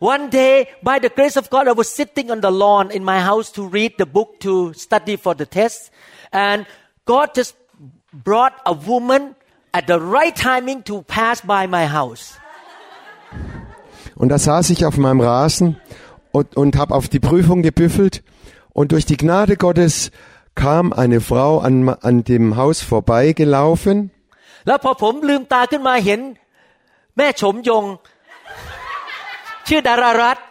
[0.00, 3.20] One day by the grace of God I was sitting on the lawn in my
[3.20, 5.90] house to read the book to study for the test
[6.32, 6.66] and
[7.12, 7.54] God just
[8.12, 9.34] brought a woman
[9.72, 12.38] at the right timing to pass by my house
[14.16, 15.76] Und da saß ich auf meinem Rasen
[16.30, 18.22] und, und habe auf die Prüfung gebüffelt.
[18.72, 20.12] Und durch die Gnade Gottes
[20.54, 24.10] kam eine Frau an, an dem Haus vorbeigelaufen.
[24.66, 26.20] แล้วพอผมลืมตาขึ้นมาเห็น
[27.16, 27.84] แม่ชมยง
[29.68, 30.44] ชื่อดารารัตน์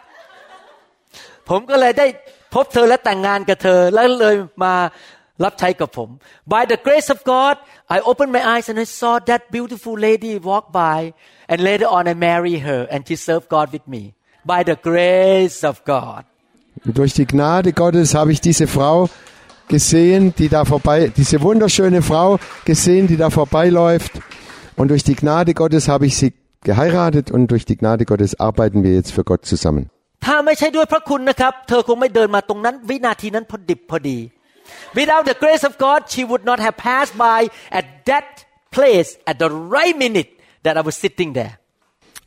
[1.48, 2.06] ผมก็เลยได้
[2.54, 4.74] พบเธอและแต่งงานกับเธอ แล้วเลยมา
[5.44, 6.08] รับใช้กับผม
[6.52, 7.54] By the grace of God
[7.96, 11.00] I opened my eyes and I saw that beautiful lady walk by
[11.50, 14.02] and later on I marry her and she served God with me
[14.52, 16.22] By the grace of God
[16.84, 19.08] Und durch die Gnade Gottes habe ich diese Frau
[19.68, 24.12] gesehen, die da vorbei, diese wunderschöne Frau gesehen, die da vorbeiläuft.
[24.76, 28.83] Und durch die Gnade Gottes habe ich sie geheiratet und durch die Gnade Gottes arbeiten
[28.83, 29.89] wir jetzt für Gott zusammen.
[34.93, 39.39] Without the grace of God, she would not have passed by at that place at
[39.39, 40.29] the right minute
[40.63, 41.57] that I was sitting there.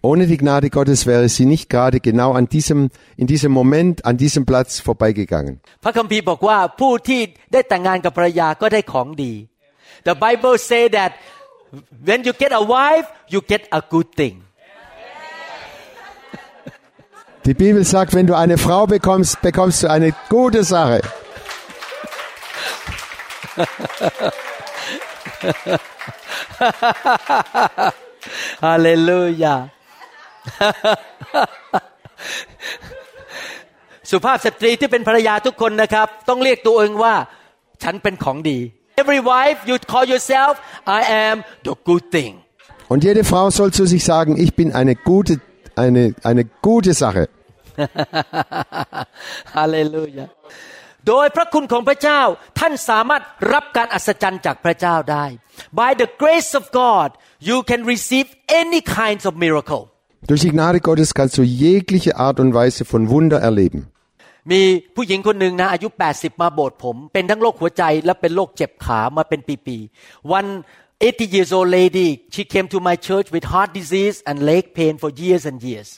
[0.05, 4.17] Ohne die Gnade Gottes wäre sie nicht gerade genau an diesem, in diesem Moment, an
[4.17, 5.61] diesem Platz vorbeigegangen.
[10.05, 11.13] The Bible says that
[12.09, 14.37] when you get a wife you get a good thing
[17.45, 21.01] Die Bibel sagt, wenn du eine Frau bekommst, bekommst du eine gute Sache.
[28.67, 29.59] Hallelujah
[34.11, 37.15] สุภาพสตรีที่เป็นภรรยาทุกคนนะครับ ต้องเรียกตัวเองว่า
[37.83, 38.59] ฉันเป็นของดี
[39.02, 40.54] Every wife you call yourself
[41.00, 41.36] I am
[41.68, 42.34] the good thing
[42.92, 45.42] Und jede Frau soll zu sich sagen, ich bin eine gute,
[45.76, 47.28] eine, eine gute Sache.
[49.56, 50.26] ฮาเลลูยา
[51.08, 52.22] โดยพระคุณของพระเจ้า
[52.60, 53.22] ท่านสามารถ
[53.54, 55.26] รับการอัศจรรย์จากพระเจ้าได้
[55.82, 57.10] By the grace of God
[57.50, 58.28] you can receive
[58.62, 59.84] any kinds of miracle
[60.30, 63.82] Durch die Gnade Gottes kannst du jegliche Art und Weise von Wunder erleben.
[64.51, 64.61] มี
[64.95, 70.51] ผู้หญิงคนหนึ่งนะอายุ 80 มาโบสถ์ผม เป็นทั้งโรคหัวใจและเป็นโรคเจ็บขามาเป็นปีๆ One
[71.01, 74.95] 80 years old lady she came to my church with heart disease and leg pain
[75.03, 75.89] for years and years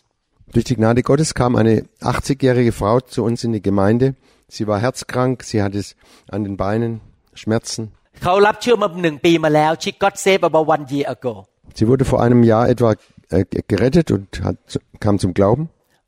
[0.55, 4.15] Durch die Gnade Gottes kam eine 80-jährige Frau zu uns in die Gemeinde.
[4.49, 5.97] Sie war herzkrank, sie hatte es
[6.31, 6.93] an den Beinen,
[7.41, 7.83] Schmerzen.
[8.23, 11.35] เขารับเชื่อมาหนึ่งปีมาแล้ว she got saved about one year ago
[11.77, 12.91] Sie wurde vor einem Jahr etwa
[13.31, 14.59] äh, gerettet und hat,
[15.01, 15.65] kam zum Glauben.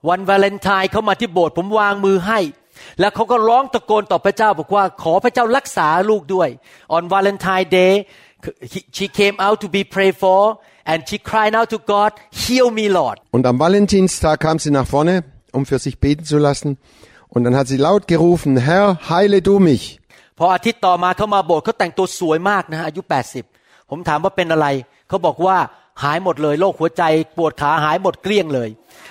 [0.08, 2.38] วันวาเลนไทน์เขามาที่โบสถ์ผมวางมือให้
[3.00, 6.48] แล้วเขาก็ร้องตะโกนต่อพระเจ้าบอกว่าขอพระเจ้ารักษาลูกด้วย
[6.96, 7.92] on Valentine Day
[8.96, 10.40] she came out to be prayed for
[10.90, 12.10] and she cried out to God
[12.42, 15.14] heal me Lord Und am Valentinstag kam sie nach vorne,
[15.56, 16.70] um für sich beten zu lassen.
[17.34, 19.84] Und dann hat sie laut gerufen, Herr, heile du mich.
[20.38, 23.02] พออาทิตย์ต่อมาเขามาโบสถ์เขาแต่งตัวสวยมากนะอายุ
[23.46, 24.66] 80 ผมถามว่าเป็นอะไร
[25.08, 25.56] เขาบอกว่า
[26.04, 27.02] หายหมดเลยโรคหัวใจ
[27.36, 28.68] ปวดขาหายหมดเกลี้ยงเลย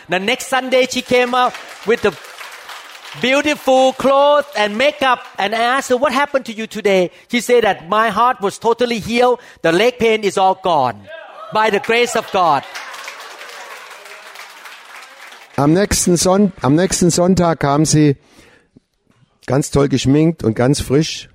[0.09, 1.53] The next Sunday she came out
[1.85, 2.17] with the
[3.21, 7.63] beautiful clothes and makeup and I asked her what happened to you today she said
[7.63, 10.99] that my heart was totally healed the leg pain is all gone
[11.53, 12.63] by the grace of God
[15.57, 18.17] Am nächsten, Son am nächsten Sonntag kam sie
[19.45, 21.29] ganz toll geschminkt und ganz frisch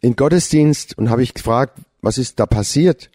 [0.00, 3.10] in Gottesdienst und habe ich gefragt, was ist da passiert?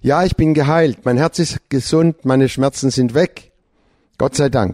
[0.00, 3.47] Ja, ich bin geheilt, mein Herz ist gesund, meine Schmerzen sind weg.
[4.21, 4.73] Gott sei Dank.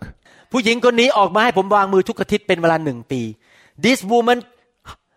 [0.51, 3.21] ผู้หญิงคนนี้ออกมาให้ผมวางมือทุกอาทิตย์เป็นเวลาหนึ่งปี
[3.85, 4.37] This woman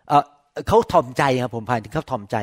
[0.08, 0.24] เอ่อ
[0.68, 2.37] เขาถ่อมใจครับผมพายถึงเขาถ่อมใจ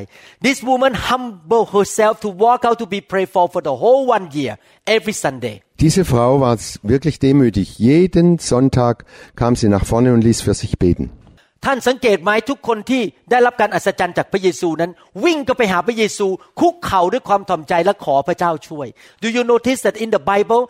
[0.45, 4.25] This woman humble herself to walk out to be prayed for for the whole one
[4.37, 4.53] year
[4.95, 6.57] every Sunday Diese Frau war
[6.93, 7.67] wirklich demütig.
[7.79, 9.05] Jeden Sonntag
[9.39, 11.05] kam sie nach vorne und ließ für sich beten.
[11.65, 14.91] ท่านสังเกตไหมทุกคนที่ได้รับการอัศจรรย์จากพระเยซูนั้น
[15.23, 16.27] วิ่งก็ไปหาพระเยซู
[16.59, 18.87] คุกเข่าด้วยความถ่อมใจและขอพระเจ้าช่วย
[19.23, 20.61] Do you notice that in the Bible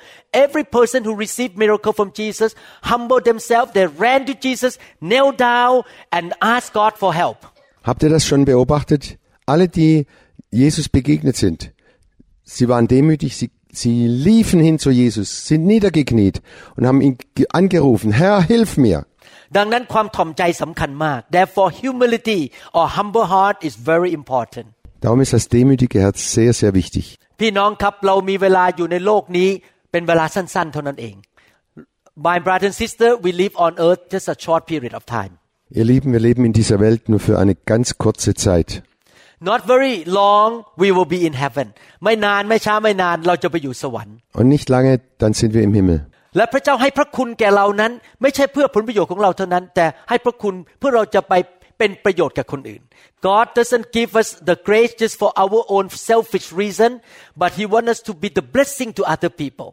[0.46, 2.52] every person who received miracle from Jesus
[2.92, 4.74] humbled themselves they ran to Jesus
[5.10, 5.76] knelt down
[6.18, 7.38] and asked God for help
[7.88, 9.04] Habt ihr das schon beobachtet?
[9.52, 9.94] Alle, die
[10.64, 11.60] Jesus begegnet sind,
[12.56, 13.50] sie waren demütig, sie,
[13.82, 16.42] sie liefen hin zu Jesus, sind niedergekniet
[16.76, 19.06] und haben ihn ge- angerufen, Herr, hilf mir.
[19.58, 22.42] ดังนั้นความถ่อมใจสำคัญมาก Therefore humility
[22.78, 24.68] or humble heart is very important
[25.04, 27.06] Darum ist das demütige Herz sehr, sehr wichtig.
[27.40, 29.50] พี่น้องครับเรามีเวลาอยู่ในโลกนี้
[29.92, 31.16] เป็นเวลาสั้น ๆ เท่านั้นเอง
[32.28, 35.34] My brother and sister we live on earth just a short period of time
[35.80, 38.70] Ihr Lieben, wir leben in dieser Welt nur für eine ganz kurze Zeit.
[39.50, 40.50] not very long
[40.82, 41.68] we will be in heaven
[42.04, 45.98] ไม่นานไม่ช้าไม่นานเราจะไปอยู่สวรรค์ Und nicht lange, dann sind wir im Himmel.
[46.36, 47.92] และพระเจ้าให้พระคุณแก่เรานั้น
[48.22, 51.34] ไม่ใช่เพื่อผลประโยชน์ของเราเท่านั้น แต่ให้พระคุณเพื่อเราจะไป
[51.78, 52.82] เป็นประโยชน์กับคนอื่น
[53.30, 56.92] God doesn't give us the grace just for our own selfish reason
[57.42, 59.70] but He wants us to be the blessing to other people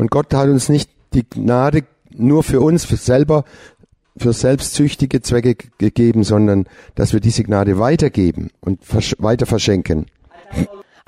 [0.00, 1.78] Und Gott hat uns nicht die Gnade
[2.30, 3.38] nur für uns, für selber,
[4.16, 10.06] für selbstsüchtige Zwecke g- gegeben, sondern dass wir diese Gnade weitergeben und versch weiter verschenken.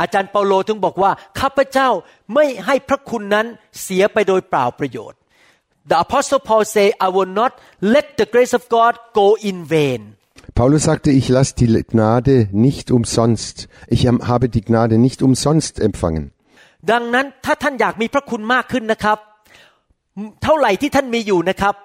[0.01, 1.89] อาจารย์เปาโลถึงบอกว่าข้าพเจ้า
[2.33, 3.45] ไม่ให้พระคุณนั้น
[3.81, 5.19] เสียไปโดยเปล่าประโยชน์
[5.89, 7.51] The apostle Paul say I will not
[7.95, 10.01] let the grace of God go in vain
[10.59, 13.55] Paulus sagte, ich lasse die Gnade nicht umsonst.
[13.88, 16.25] Ich am- habe die Gnade nicht umsonst empfangen.
[16.91, 19.17] ดังนั้นถ้าท่านอยากมีพระคุณมากขึ้นนะครับ
[20.43, 21.75] เท่าไหร่ที่ท่านมีอยู่นะครับ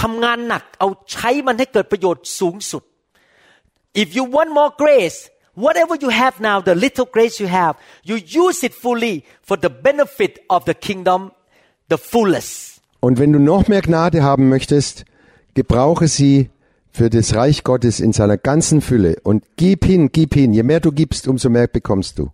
[0.00, 2.82] ทำงานหนักเอาใช้มันให้เกิดประโยชน์สูงสุด
[4.02, 5.18] If you want more grace
[5.65, 7.75] whatever you have now the little grace you have
[8.09, 9.15] you use it fully
[9.47, 11.31] for the benefit of the kingdom
[11.93, 12.69] the fullest
[13.01, 15.05] Und wenn du noch mehr Gnade haben möchtest,
[15.53, 16.49] gebrauche sie
[16.91, 20.53] für das Reich Gottes in seiner ganzen Fülle und gib hin, gib hin.
[20.53, 22.25] Je mehr du gibst, umso mehr bekommst du.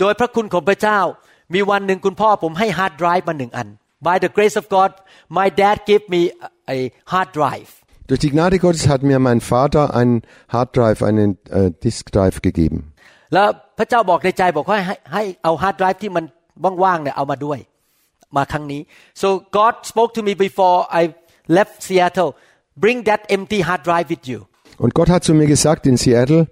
[0.00, 1.00] โดยพระคุณของพระเจ้า
[1.54, 3.68] มีวันหนึ่งคุณพ่อผมให้ฮาร์ดไดรฟ์มาหนึ่งอัน
[4.06, 4.90] By the grace of God
[5.38, 6.22] my dad gave me
[6.76, 6.78] a
[7.12, 7.70] hard drive
[8.08, 10.22] Durch die Gnade Gottes hat mir mein Vater einen
[10.54, 12.78] Harddrive, einen äh, Diskdrive gegeben.
[13.34, 16.24] แล้วพระเจ้าบอกในใจบอกว่าให้ให้เอาฮาร์ดไดรฟ์ที่มัน
[16.84, 17.58] ว่างๆเนี่ยเอามาด้วย
[18.36, 18.80] มาครั้งนี้
[19.22, 21.02] so God spoke to me before I
[21.56, 22.30] left Seattle
[22.82, 24.40] bring that empty hard drive with you
[24.82, 26.48] Und Gott hat zu mir gesagt in Seattle,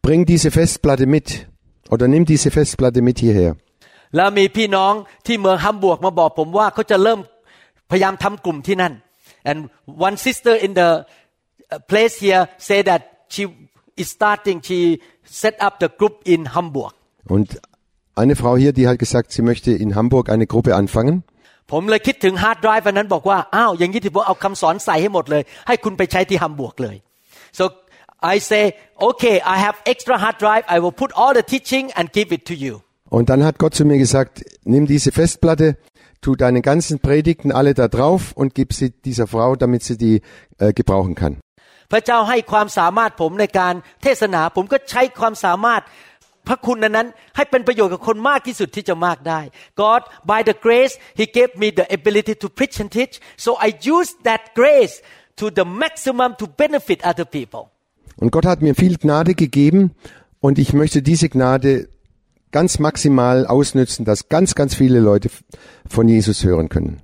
[0.00, 1.46] bring diese Festplatte mit
[1.90, 3.52] oder nimm diese Festplatte mit hierher.
[4.16, 4.92] แล้วมีพี่น้อง
[5.26, 7.20] ที่เมืองฮัมบวกมาบอกผมว่าเขาจะเริ่ม
[7.90, 8.92] พยายามทำกลุ่มที่นั่น
[9.50, 10.90] and one sister in the
[11.70, 13.00] uh, place here say that
[13.34, 13.42] she
[13.96, 15.00] is starting she
[15.42, 16.92] set up the group in Hamburg
[17.26, 17.60] Und
[18.14, 21.24] eine Frau hier, die hat gesagt, sie möchte in Hamburg eine Gruppe anfangen.
[21.72, 26.96] ผมเลยคิดถึงฮาร์ดไดรฟ์อันนั้นบอกว่าอ้าวอย่างนี้ที่ผมเอาคำสอนใส่ให้หมดเลย ให้คุณไปใช้ที่ฮัมบวกเลย
[27.58, 27.64] so
[28.32, 28.64] I say
[29.08, 32.42] okay I have extra hard drive I will put all the teaching and give it
[32.50, 32.74] to you
[33.16, 35.76] Und dann hat Gott zu mir gesagt, nimm diese Festplatte,
[36.20, 40.22] tu deine ganzen Predigten alle da drauf und gib sie dieser Frau, damit sie die
[40.58, 41.36] äh, gebrauchen kann.
[41.92, 45.82] พระเจ้าให้ความสามารถผมในการเทศนา ผมก็ใช้ความสามารถ
[46.48, 49.40] พระคุณนั้น ให้เป็นประโยชน์กับคนมากที่สุดที่จะมากได้
[49.82, 53.68] God by the grace He gave me the ability to preach and teach so I
[53.96, 54.94] use that grace
[55.40, 57.62] to the maximum to benefit other people
[58.22, 59.80] Und Gott hat mir viel Gnade gegeben
[60.46, 61.70] und ich möchte diese Gnade
[62.52, 65.28] ganz maximal ausnützen, dass ganz, ganz viele Leute
[65.88, 67.00] von Jesus hören können.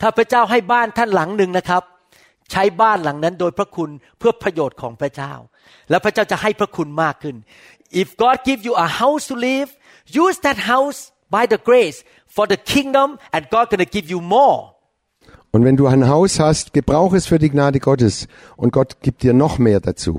[0.00, 1.82] ถ้าพระเจ้าให้บ้านท่านหลังหนึ่งนะครับ
[2.52, 5.32] ใช้บ้านหลังนั้นโดยพระคุณเพื่อประโยชน์ของพระเจ้า
[5.90, 7.36] แล้วพระเจ้าจะให้พระคุณมากขึ้น
[8.02, 9.68] if God give you a house to live
[10.24, 11.00] use that house
[11.34, 11.98] by the grace
[12.36, 14.58] for the kingdom and God gonna give you more
[15.54, 19.22] Und wenn du ein Haus hast, gebrauch es für die Gnade Gottes und Gott gibt
[19.22, 20.12] dir noch mehr dazu.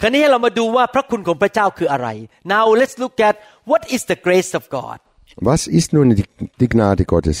[0.00, 2.08] คราวนี้เรามาดูว่าพระคุณของพระเจ้าคืออะไร
[2.54, 3.34] now let's look at
[3.70, 4.98] what is the grace of God
[5.48, 6.26] Was ist nun die,
[6.60, 7.40] die Gnade Gottes?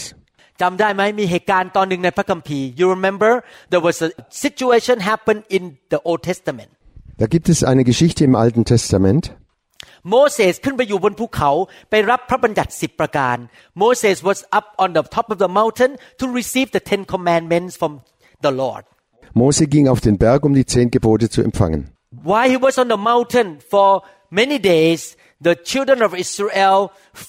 [0.60, 3.32] จำได้ไหมมีเหตุการณ์ตอนหนึ่งในพระคัมภีร์ you remember
[3.72, 4.10] there was a
[4.44, 6.70] situation happen in the Old Testament
[7.22, 9.22] Da gibt es eine Geschichte im Alten Testament.
[10.10, 11.50] โมเสสขึ้นไปอยู่บนภูเขา
[11.90, 13.36] ไปรับพระบัญญัติสิบประการ
[13.82, 17.92] Moses was up on the top of the mountain to receive the ten commandments from
[18.44, 18.84] the Lord
[19.40, 21.90] Mose ging auf den Berg, um die zehn Gebote zu empfangen.
[22.30, 23.88] while he was on the mountain for
[24.40, 25.00] many days
[25.46, 26.80] the children of Israel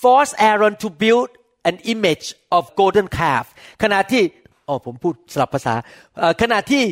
[0.01, 1.29] forced Aaron to build
[1.69, 2.25] an image
[2.57, 3.45] of golden calf
[3.83, 4.23] ขณะที่
[4.67, 5.73] อ๋อผมพูดสลับภาษา
[6.17, 6.83] เอ่อขณะที่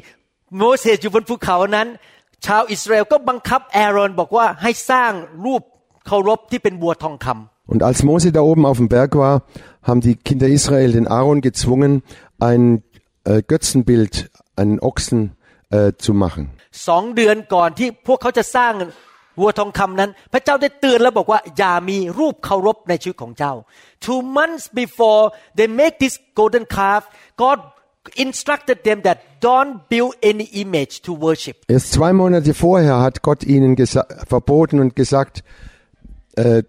[0.58, 1.88] โมเสสอยู่บนภูเขานั้น
[2.46, 5.12] ชาวอิสราเอลก็บังคับแอรอนบอกว่าให้สร้าง
[5.46, 5.62] รูป
[6.08, 7.38] เคารพที่เป็นบัวทองคำ
[7.68, 9.36] Und als Mose da oben auf dem Berg war,
[9.82, 12.04] haben die Kinder Israel den Aaron gezwungen,
[12.40, 12.84] ein
[13.24, 15.36] äh, Götzenbild, einen Ochsen
[15.72, 16.52] äh, zu machen.
[16.89, 18.73] สองเดือนก่อนที่พวกเขาจะสร้าง
[19.41, 23.55] วัวทองคำนั้น พระเจ้าได้เตือนแล้วบอกว่า อย่ามีรูปเคารพในชีวิตของเจ้า
[24.07, 25.23] two months before
[25.57, 27.03] they make this golden calf
[27.43, 27.59] God
[28.27, 33.45] instructed them that don't build any image to worship Erst zwei Monate vorher hat Gott
[33.45, 33.77] ihnen
[34.35, 35.45] verboten und gesagt,
[36.37, 36.63] äh,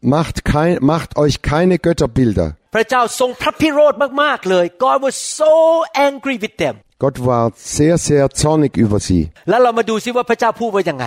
[0.00, 2.48] macht, kein, macht euch keine Götterbilder.
[2.74, 5.52] พระเจ้าทรงพระพิโรธมากๆเลย God was so
[6.08, 7.44] angry with them Gott war
[7.76, 9.22] sehr, sehr zornig über sie.
[9.48, 11.06] แล้วเรามาดูซิว่าพระเจ้าพูดว่ายังไง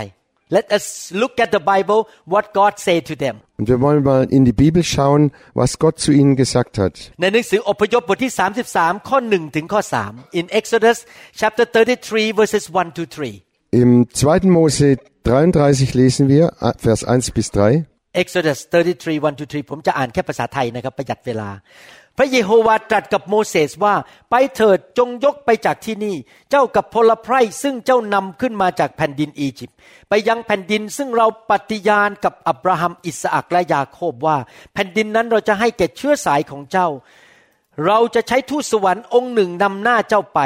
[0.58, 0.86] Let us
[1.22, 2.00] look at the Bible
[2.34, 5.22] what God said to them Und wir wollen mal in die Bibel schauen,
[5.62, 6.94] was Gott zu ihnen gesagt hat.
[7.22, 8.32] ในหนังสืออพยพบทที่
[8.70, 10.98] 33 ข้อ 1 ถึงข้อ 3 in Exodus
[11.40, 14.48] chapter 33 verses 1 to 3 Im 2.
[14.58, 14.88] Mose
[15.24, 17.86] 33 lesen wir, äh, Vers 1 bis 3.
[18.23, 21.51] Exodus 33:1-3ผมจะอ่านแค่ภาษาไทยนะครับ ประหยัดเวลา
[22.19, 23.95] พระเยโฮวาตรัสกับโมเสสว่า
[24.31, 26.17] ไปเถิดจงยกไปจากที่นี่
[26.51, 29.77] เจ้ากับพลไพรซึ่งเจ้านำขึ้นมาจากแผ่นดินอียิปต์
[30.09, 34.37] ไปยังแผ่นดินซึ่งเราปฏิญาณกับอับราฮัมอิสอักและยาโคบว่า
[34.75, 36.89] แผ่นดินนั้นเราจะให้แก่เชื้อสายของเจ้า
[37.87, 40.41] เราจะใช้ทูตสวรรค์องค์หนึ่งนำหน้าเจ้าไป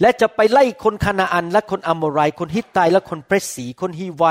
[0.00, 4.24] และจะไปไล่คนคานาอัน และคนอโมไรคนฮิตไตและคนเพรสสีคนฮีไว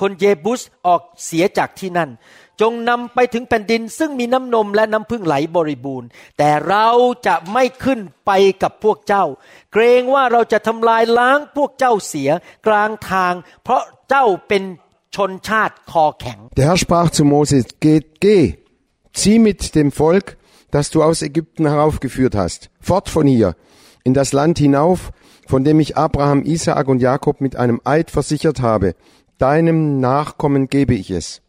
[0.00, 2.10] คนเยบุสออกเสียจากที่นั่น
[2.60, 6.08] จงนำไปถึงแผ่นดินซึ่งมีน้ำนมและน้ำพึ่งไหลบริบูรณ์
[6.38, 6.88] แต่เรา
[7.26, 8.30] จะไม่ขึ้นไป
[8.62, 9.24] กับพวกเจ้า
[9.72, 12.30] เกรงว่าเราจะทำลายล้างพวกเจ้าเสีย
[12.66, 14.62] กลางทาง เพราะเจ้าเป็น
[15.16, 18.44] ชนชาติคอแข็ง Der Herr sprach zu Moses, geh, geh,
[19.18, 20.26] zieh mit dem Volk,
[20.74, 23.50] das du aus Ägypten heraufgeführt hast, fort von hier,
[24.04, 25.12] in das Land hinauf,
[25.46, 28.94] von dem ich Abraham, Isaak und Jakob mit einem Eid versichert habe.
[29.38, 31.42] Deinem Nachkommen gebe ich es.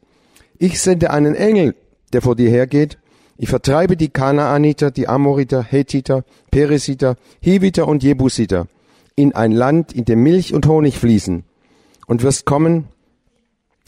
[0.57, 1.75] Ich sende einen Engel,
[2.13, 2.97] der vor dir hergeht.
[3.37, 8.67] Ich vertreibe die Kanaaniter, die Amoriter, Hethiter, Peresiter, Hiviter und Jebusiter
[9.15, 11.43] in ein Land, in dem Milch und Honig fließen.
[12.07, 12.87] Und wirst kommen,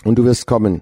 [0.04, 0.82] und du wirst kommen.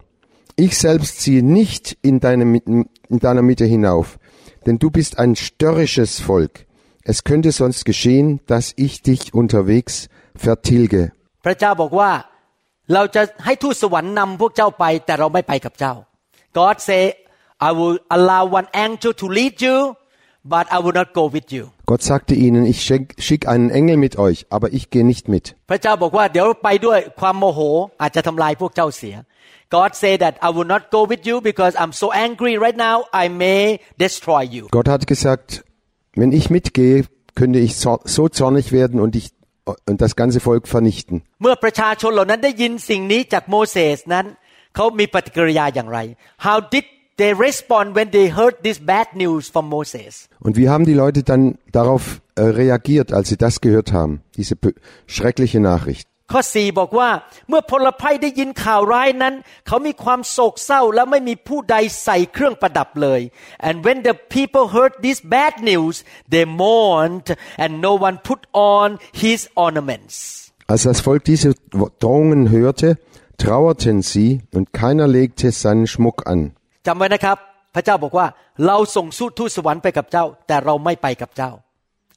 [0.56, 2.88] Ich selbst ziehe nicht in deine, in
[3.20, 4.20] deiner Mitte hinauf,
[4.66, 6.66] denn du bist ein störrisches Volk.
[7.11, 11.03] Es könnte sonst geschehen, dass ich dich unterwegs vertilge.
[11.45, 12.11] พระเจ้าบอกว่า
[12.95, 15.95] เราจะให้ทูตสวรรค์นำพวกเจ้าไป แต่เราไม่ไปกับเจ้า
[16.59, 17.03] God say
[17.69, 19.77] I will allow one angel to lead you
[20.55, 22.81] but I will not go with you Gott sagte ihnen, ich
[23.27, 25.45] schicke einen Engel mit euch, aber ich gehe nicht mit.
[25.71, 27.61] พระเจ้าบอกว่าเดี๋ยวไปด้วยความโมโห
[28.01, 29.17] อาจจะทำลายพวกเจ้าเสีย
[29.77, 32.97] God say that I will not go with you because I'm so angry right now
[33.23, 33.63] I may
[34.05, 35.49] destroy you Gott hat gesagt,
[36.21, 37.05] wenn ich mitgehe,
[37.39, 39.27] könnte ich so- so zornig werden und ich
[39.91, 41.17] und das ganze Volk vernichten.
[41.43, 44.27] เมื่อประชาชนเหล่านั้นได้ยินสิ่งนี้จากโมเสสนั้น
[44.75, 45.99] เขามีปฏิกิริยาอย่างไร
[46.47, 46.85] How did
[47.21, 50.13] they respond when they heard this bad news from Moses
[50.47, 51.43] Und wie haben die Leute dann
[51.79, 52.03] darauf
[52.37, 54.77] äh, reagiert, als sie das gehört haben, diese bö-
[55.15, 56.07] schreckliche Nachricht?
[56.32, 57.10] ข้อ4บอกว่า
[57.50, 59.34] เมื่อพลภัยได้ยินข่าวร้ายนั้น
[59.68, 63.22] เขามีความโศกเศร้าและไม่มีผู้ใดใส่เครื่องประดับเลย
[63.68, 65.96] and when the people heard this bad news
[66.34, 67.28] they mourned
[67.64, 68.42] and no one put
[68.76, 68.88] on
[69.24, 70.16] his ornaments
[70.72, 71.50] Als das Volk diese
[72.02, 72.98] Drohungen hörte,
[73.38, 76.40] trauerten sie und keiner legte seinen Schmuck an.
[76.88, 77.38] จำไว้นะครับ
[77.76, 78.28] พระเจ้าบอกว่า
[78.66, 81.52] เราส่งสู้ทูตสวรรค์ไปกับเจ้า แต่เราไม่ไปกับเจ้า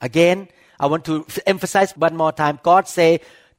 [0.09, 0.39] again
[0.83, 1.15] I want to
[1.55, 3.11] emphasize one more time God say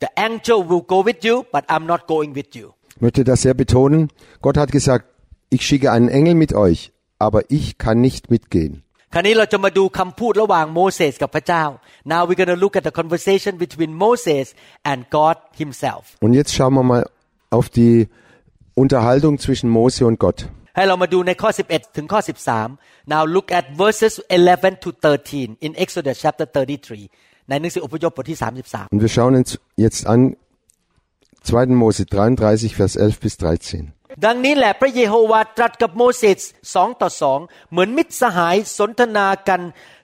[0.04, 2.66] the angel will go with you but I'm not going with you
[2.96, 4.00] Ich möchte das sehr betonen.
[4.42, 5.06] Gott hat gesagt,
[5.48, 8.82] ich schicke einen Engel mit euch, aber ich kann nicht mitgehen.
[9.14, 11.64] คราวนี้เราจะมาดูคำพูดระหว่างโมเสสกับพระเจ้า
[12.12, 14.46] Now we're going to look at the conversation between Moses
[14.90, 17.02] and God himself Und jetzt schauen wir mal
[17.56, 17.96] auf die
[18.82, 20.38] Unterhaltung zwischen Mose und Gott.
[20.76, 22.20] ให้เรามาดูในข้อ 11 ถึงข้อ
[22.66, 27.10] 13 Now look at verses 11 to 13 in Exodus chapter 33
[27.49, 29.49] ในหนังสืออพยพบทที่ 33 Und wir schauen uns
[29.85, 30.21] jetzt an
[31.45, 31.75] 2.
[31.83, 33.95] Mose 33, Vers 11 bis 13.
[34.25, 36.39] ดังนี้แหละพระเยโฮวาตรัสกับโมเสส
[36.75, 37.39] สองต่อสอง
[37.71, 39.61] เหมือนมิตรสหายสนทนากัน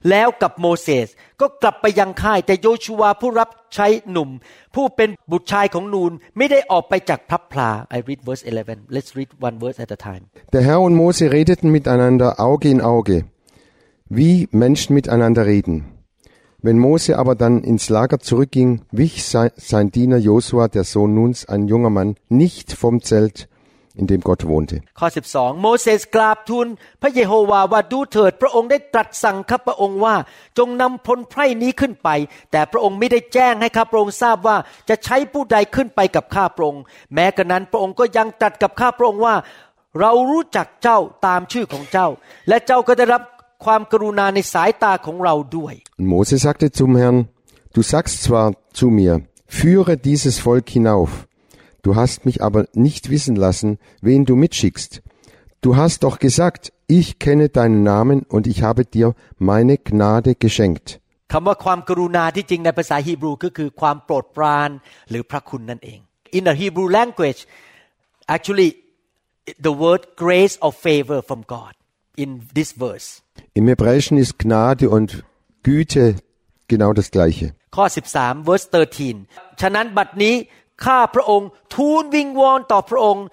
[0.10, 1.08] แล้วกับโมเสส
[1.42, 4.30] ก็กลับไปยังค่าย แต่โยชูวาผู้รับใช้หนุ่ม
[4.76, 10.24] ผู้เป็นบุตรชายของนูนไม่ได้ออกไปจากพลับพลา I read verse 11 let's read one verse at a time
[10.54, 13.18] Der Herr und Mose redeten miteinander Auge in Auge,
[14.18, 16.01] wie Menschen miteinander reden.
[16.64, 21.68] Wenn Mose aber dann ins Lager zurückging, wich sein, Diener Josua, der Sohn Nuns, ein
[21.68, 23.48] junger Mann, nicht vom Zelt,
[23.96, 24.76] in dem Gott wohnte.
[25.00, 26.68] ข้อ12โมเสสกราบทูล
[27.02, 30.16] พระเยโฮวาว่าดูเถิด พระองค์ได้ตรัสสั่งข้าพระองค์ว่า
[30.58, 32.10] จงนำพลไพร่นี้ขึ้นไป
[32.52, 34.58] แต่พระองค์ไม่ได้แจ้งให้ข้าพระองค์ทราบว่า
[34.90, 36.82] จะใช้ผู้ใดขึ้นไปกับข้าพระองค์
[37.14, 39.36] แม้กระนั้นพระองค์ก็ยังตรัสกับข้าพระองค์ว่า
[40.00, 42.08] เรารู้จักเจ้าตามชื่อของเจ้า
[42.48, 43.22] และเจ้าก็ได้รับ
[43.65, 47.19] ความกรุณาในสายตาของเราด้วย Und Mose sagte zum Herrn,
[47.77, 48.47] du sagst zwar
[48.79, 49.13] zu mir,
[49.59, 51.11] führe dieses Volk hinauf.
[51.85, 54.93] Du hast mich aber nicht wissen lassen, wen du mitschickst.
[55.65, 60.89] Du hast doch gesagt, ich kenne deinen Namen und ich habe dir meine Gnade geschenkt.
[61.33, 64.71] คำว่าความกรุณาที่จริงในภาษาฮีบรูก็คือความโปรดปราน
[65.11, 66.01] หรือพระคุณนั่นเอง
[66.37, 67.41] In the Hebrew language
[68.37, 68.71] actually
[69.67, 71.73] the word grace or favor from God
[72.24, 73.08] In this verse
[73.60, 75.10] Im Hebräischen ist Gnade und
[75.64, 76.06] Güte
[76.72, 77.48] genau das gleiche.
[77.76, 80.36] ข้อ 13 verse 13 ฉะนั้นบัดนี้
[80.86, 83.26] ข้าพระองค์ทูลวิงวอนต่อพระองค์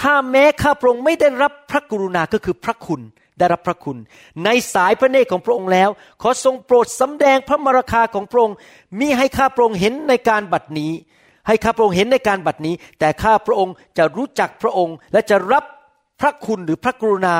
[0.00, 3.00] ถ้าแม้ข้าพระองค์ไม่ได้รับพระกรุณาก็คือพระคุณ
[3.38, 3.98] ได้รับพระคุณ
[4.44, 5.90] ในสายพระเนตรของพระองค์แล้ว
[6.22, 8.56] ขอทรงโปรดสำแดงพระมรคาของพระองค์
[8.98, 10.92] มิให้ข้าพระองค์เห็นในการบัดนี้
[11.46, 15.64] ให้ข้าพระองค์เห็นในการบัดนี้ แต่ข้าพระองค์จะรู้จักพระองค์และจะรับ
[16.20, 17.34] พระคุณหรือพระกรุณา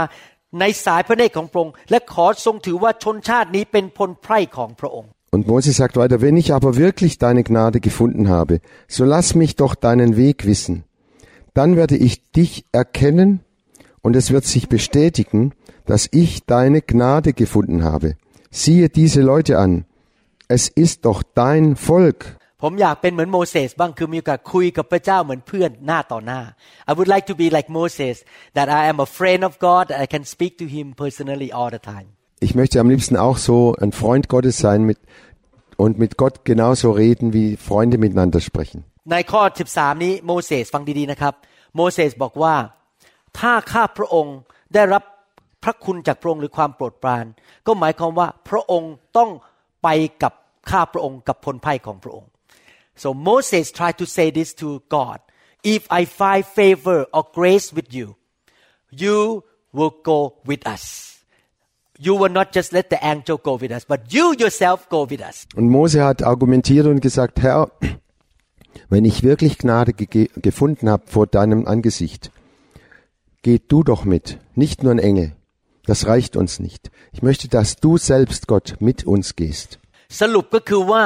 [0.60, 8.60] ในสายพระเนตรของพระองค์ และขอทรงถือว่าชนชาตินี้เป็นพลไพร่ของพระองค์ Und Mose sagt weiter, wenn ich aber wirklich deine Gnade gefunden habe,
[8.90, 10.84] so lass mich doch deinen Weg wissen.
[11.54, 13.40] Dann werde ich dich erkennen
[14.02, 15.54] und es wird sich bestätigen,
[15.86, 18.16] dass ich deine Gnade gefunden habe.
[18.50, 19.86] Siehe diese Leute an.
[20.50, 22.38] Es ist doch dein Volk.
[22.63, 26.41] ผมอยากเป็นเหมือนโมเสสบ้างคือมีโอกาสคุยกับพระเจ้าเหมือนเพื่อนหน้าต่อหน้า
[26.91, 28.17] I would like to be like Moses
[28.57, 31.71] that I am a friend of God that I can speak to him personally all
[31.77, 32.09] the time
[32.47, 34.99] Ich möchte am liebsten auch so ein Freund Gottes sein mit,
[35.85, 38.79] und mit Gott genauso reden, wie Freunde miteinander sprechen.
[39.13, 39.43] ในข้อ
[39.73, 41.35] 13 นี้โมเสสฟังดีๆนะครับ
[41.77, 42.55] โมเสสบอกว่า
[43.39, 44.37] ถ้าข้าพระองค์
[44.75, 45.03] ได้รับ
[45.65, 47.25] พระคุณจากพระองค์หรือความโปรดปราน
[47.67, 49.31] ก็หมายความว่าพระองค์ต้อง
[49.83, 49.89] ไป
[50.23, 50.33] กับ
[50.71, 52.29] ข้าพระองค์กับพลไพ่ของพระองค์
[52.96, 55.20] so Moses tried to say this to God
[55.76, 58.08] if I find favor or grace with you
[59.04, 59.44] you
[59.78, 60.20] will go
[60.50, 60.84] with us
[62.06, 65.22] you will not just let the angel go with us but you yourself go with
[65.22, 67.72] us Und Mose hat argumentiert und gesagt, Herr,
[68.90, 72.32] wenn ich wirklich Gnade gege- gefunden habe vor deinem Angesicht,
[73.44, 75.34] geh du doch mit, nicht nur ein Engel.
[75.86, 76.92] Das reicht uns nicht.
[77.12, 79.80] Ich möchte, dass du selbst, Gott, mit uns gehst.
[80.20, 81.04] สรุปก็คือว่า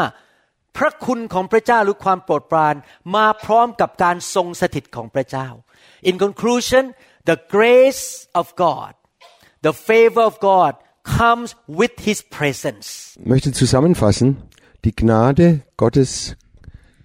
[0.76, 2.74] พระคุณของพระเจ้าหรือความโปรดปราน
[3.16, 5.48] มาพร้อมกับการทรงสถิตของพระเจ้า
[6.08, 6.82] In conclusion
[7.30, 8.04] the grace
[8.40, 8.92] of God
[9.66, 10.72] the favor of God
[11.18, 11.48] comes
[11.80, 12.86] with His presence
[13.22, 14.26] Ich möchte zusammenfassen,
[14.84, 15.46] die Gnade
[15.76, 16.36] Gottes,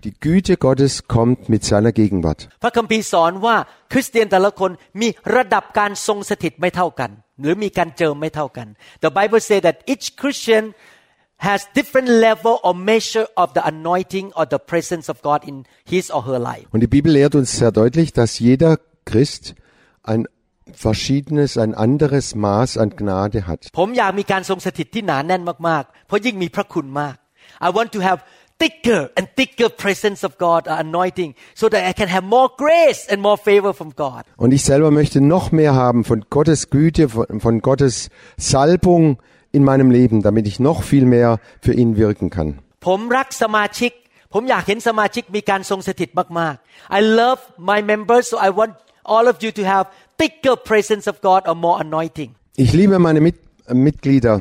[0.04, 2.40] die Güte Gottes kommt mit seiner Gegenwart.
[2.64, 3.56] พระคัมภีร์สอนว่า
[3.92, 7.12] คริสเตียนแต่ละคนมีระดับการทรงสถิตไม่เท่ากัน
[7.42, 8.68] หรือมีการเจิมไม่เท่ากัน
[9.06, 10.64] The Bible say that each Christian
[11.45, 16.11] has different level or measure of the anointing or the presence of God in his
[16.11, 19.55] or her life Und die Bibel lehrt uns sehr deutlich, dass jeder Christ
[20.03, 20.27] ein
[20.73, 23.61] verschiedenes, ein anderes Maß an Gnade hat.
[23.79, 27.17] ผมอยากมีการทรงสถิตที่หนาแน่นมากๆ เพราะยิ่งมีพระคุณมาก
[27.67, 28.19] I want to have
[28.61, 31.31] thicker and thicker presence of God or anointing
[31.61, 34.91] so that I can have more grace and more favor from God Und ich selber
[35.01, 39.19] möchte noch mehr haben von Gottes Güte, von, von Gottes Salbung
[39.55, 42.49] in meinem Leben, damit ich noch viel mehr für ihn wirken kann.
[42.87, 43.93] ผมรักสมาชิก
[44.33, 46.09] ผมอยากเห็นสมาชิกมีการทรงสถิต
[46.39, 47.41] มากๆ I love
[47.71, 48.73] my members so I want
[49.15, 49.85] all of you to have
[50.21, 52.31] thicker presence of God or more anointing
[52.65, 53.37] Ich liebe meine Mit
[53.71, 54.35] äh, Mitglieder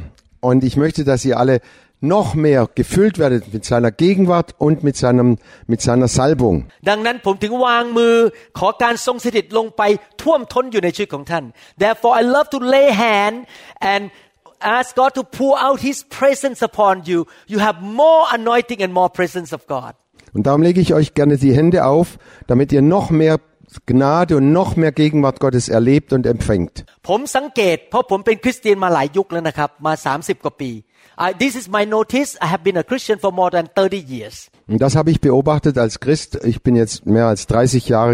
[0.49, 1.55] und ich möchte, dass ihr alle
[2.01, 6.55] noch mehr gefüllt werdet mit seiner Gegenwart und mit, seinem, mit seiner Salbung.
[6.89, 8.15] ดังนั้นผมถึงวางมือ
[8.59, 9.81] ขอการทรงสถิตลงไป
[10.21, 11.43] ท่วมท้นอยู่ในชีวิตของท่าน
[11.81, 13.35] Therefore I love to lay hand
[13.93, 14.03] and
[14.77, 19.09] ask God to pour out His presence upon you you have more anointing and more
[19.19, 19.93] presence of God
[20.33, 23.39] Und darum lege ich euch gerne die Hände auf, damit ihr noch mehr
[23.85, 26.85] Gnade und noch mehr Gegenwart Gottes erlebt und empfängt.
[27.09, 30.71] ผมสังเกตเพราะผมเป็นคริสเตียนมาหลายยุคแล้วนะครับ มา 30 กว่าปี
[31.25, 34.35] I, this is my notice I have been a Christian for more than 30 years
[34.71, 36.29] Und das habe ich beobachtet als Christ.
[36.51, 38.13] Ich bin jetzt mehr als 30 Jahre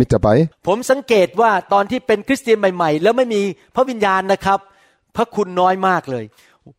[0.00, 0.36] mit dabei.
[0.68, 3.42] ผมสังเกตว่าตอนที่เป็นคริสเตียนใหม่ ๆ แล้วไม่มี
[3.74, 4.58] พระวิญญาณนะครับ
[5.16, 6.26] พระคุณน้อยมากเลย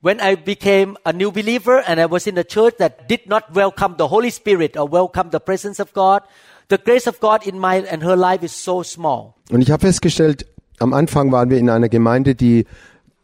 [0.08, 3.44] When I became a new believer and I was in a church that did not
[3.62, 6.20] welcome the Holy Spirit or welcome the presence of God
[6.74, 9.82] the grace of God in my and her life is so small Und ich habe
[9.82, 10.46] festgestellt,
[10.80, 12.66] am Anfang waren wir in einer Gemeinde, die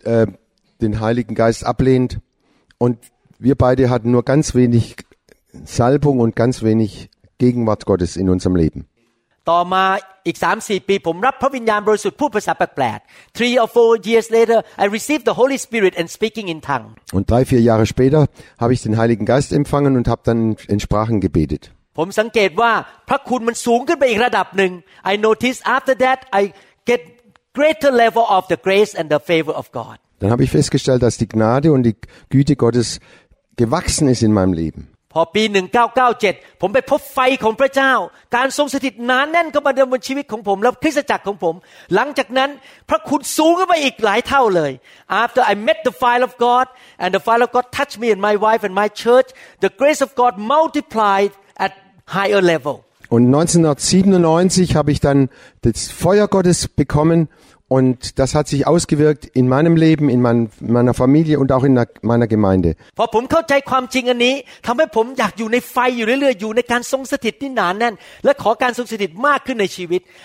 [0.04, 0.28] äh,
[0.82, 2.20] den Heiligen Geist ablehnt.
[2.78, 2.98] Und
[3.39, 4.98] wir beide hatten nur ganz wenig
[5.64, 8.88] Salbung und ganz wenig Gegenwart Gottes in unserem Leben.
[9.50, 9.84] ต่อมา
[10.28, 17.24] อีกสามสี่ปีผมรับพระวิญญาณบริสุทธิ์พูดภาษาแปลกๆ three or four years later I received the Holy Spirit and speaking in tongue Und
[17.32, 18.22] drei, vier Jahre später
[18.64, 20.39] habe ich den Heiligen Geist empfangen und habe dann
[20.74, 21.64] in Sprachen gebetet.
[21.98, 22.72] ผมสังเกตว่า
[23.10, 24.72] พระคุณมันสูงขึ้นไปอีกระดับหนึ่ง
[25.12, 26.41] I notice after that I
[26.89, 27.02] get
[27.58, 31.16] greater level of the grace and the favor of God Dann habe ich festgestellt, dass
[31.24, 31.96] die Gnade und die
[32.30, 32.88] Güte Gottes
[33.58, 34.82] gewachsen ist in meinem Leben.
[35.13, 35.43] พอปี
[36.03, 37.93] 1997 ผมไปพบไฟของพระเจ้า
[38.37, 41.55] การทรงสถิตหนานแน่นเข้ามาในบนชีวิตของผม และคริสตจักรของผม
[41.95, 42.51] หลังจากนั้น
[42.89, 44.73] พระคุณสูงขึ้นไปอีกหลายเท่าเลย
[45.25, 46.67] after I met the fire of God
[47.03, 49.29] and the fire of God touched me and my wife and my church
[49.65, 51.33] the grace of God multiplied
[51.65, 51.73] at
[52.17, 52.77] higher level
[53.17, 55.31] Und 1997 habe ich dann
[55.63, 57.29] das Feuer Gottes bekommen
[57.73, 61.81] Und das hat sich ausgewirkt in meinem Leben, in mein, meiner Familie und auch in
[62.03, 62.75] meiner Gemeinde.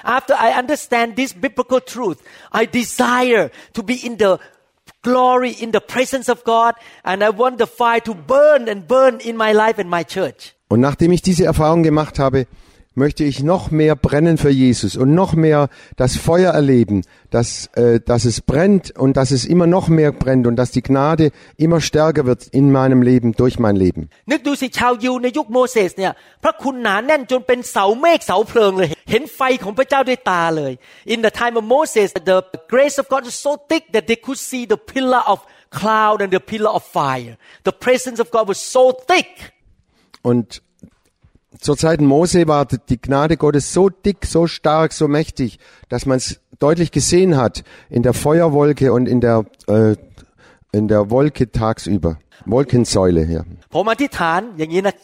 [0.03, 2.17] After I understand this biblical truth,
[2.51, 4.37] I desire to be in the
[5.03, 6.73] glory, in the presence of God,
[7.03, 10.55] and I want the fire to burn and burn in my life and my church.
[10.67, 12.47] Und nachdem ich diese Erfahrung gemacht habe,
[12.95, 17.99] möchte ich noch mehr brennen für Jesus und noch mehr das Feuer erleben, dass, äh,
[17.99, 21.81] dass es brennt und dass es immer noch mehr brennt und dass die Gnade immer
[21.81, 24.09] stärker wird in meinem Leben, durch mein Leben.
[31.05, 34.37] In the time of Moses, the grace of God was so thick that they could
[34.37, 37.37] see the pillar of cloud and the pillar of fire.
[37.65, 39.53] The presence of God was so thick.
[40.21, 40.61] Und
[41.64, 45.58] zur Zeit Mose war die Gnade Gottes so dick, so stark, so mächtig,
[45.88, 49.96] dass man es deutlich gesehen hat in der Feuerwolke und in der, äh,
[50.72, 52.18] in der Wolke tagsüber.
[52.46, 53.42] Wolkensäule, ja.
[53.74, 54.94] ผมอธิษฐานอย่างนี้นะ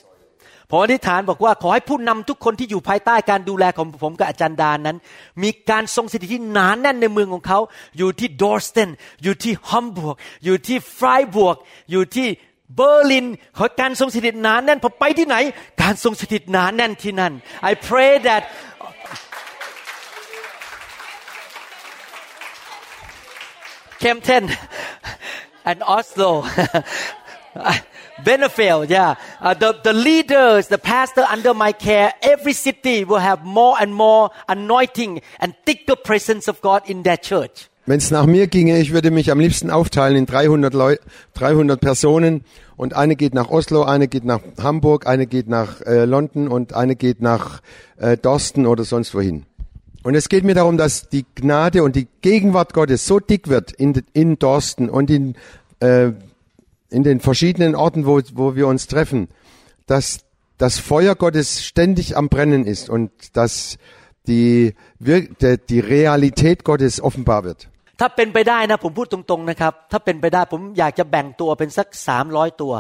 [0.71, 4.97] ผมอธิษฐานบอกว่าขอให้ผู้นำทุกคนที่อยู่ภายใต้การดูแลของผมกับอาจารย์ดานนั้น
[5.43, 7.61] มีการทรงสถิตที่หนานแน่นในเมืองของเขา
[7.99, 8.89] อยู่ที่ดอร์สเตน
[9.23, 11.57] อยู่ที่ฮัมบูร์กอยู่ที่ฟรายบวก
[11.91, 12.29] อยู่ที่
[12.75, 15.37] เบอร์ลินขอการทรงสถิตหนานแน่นพอไปที่ไหน
[15.83, 17.33] การทรงสถิตหนานแน่นที่นั่น
[17.71, 18.43] I pray that
[24.01, 24.45] Kempten
[25.65, 26.43] and Oslo.
[28.25, 29.17] Benefeld, yeah.
[29.41, 33.95] Uh, the, the leaders, the pastor under my care, every city will have more and
[33.95, 37.69] more anointing and thicker presence of God in their church.
[37.88, 40.98] Wenn es nach mir ginge, ich würde mich am liebsten aufteilen in 300, Leu
[41.34, 42.44] 300 Personen
[42.78, 46.74] und eine geht nach Oslo, eine geht nach Hamburg, eine geht nach äh, London und
[46.74, 47.62] eine geht nach
[47.98, 49.46] äh, Dorsten oder sonst wohin.
[50.04, 53.72] Und es geht mir darum, dass die Gnade und die Gegenwart Gottes so dick wird
[53.72, 55.36] in, in Dorsten und in,
[55.80, 56.12] äh,
[56.92, 59.28] in den verschiedenen Orten, wo, wo wir uns treffen,
[59.88, 60.20] dass
[60.60, 63.80] das Feuer Gottes ständig am Brennen ist und dass
[64.28, 67.71] die, die Realität Gottes offenbar wird.
[68.04, 72.74] ถ้าเป็นไปได้นะ ผมพูดตรงๆนะครับ ถ้าเป็นไปได้ผมอยากจะแบ่งตัวเป็นสักสามร้อยตัว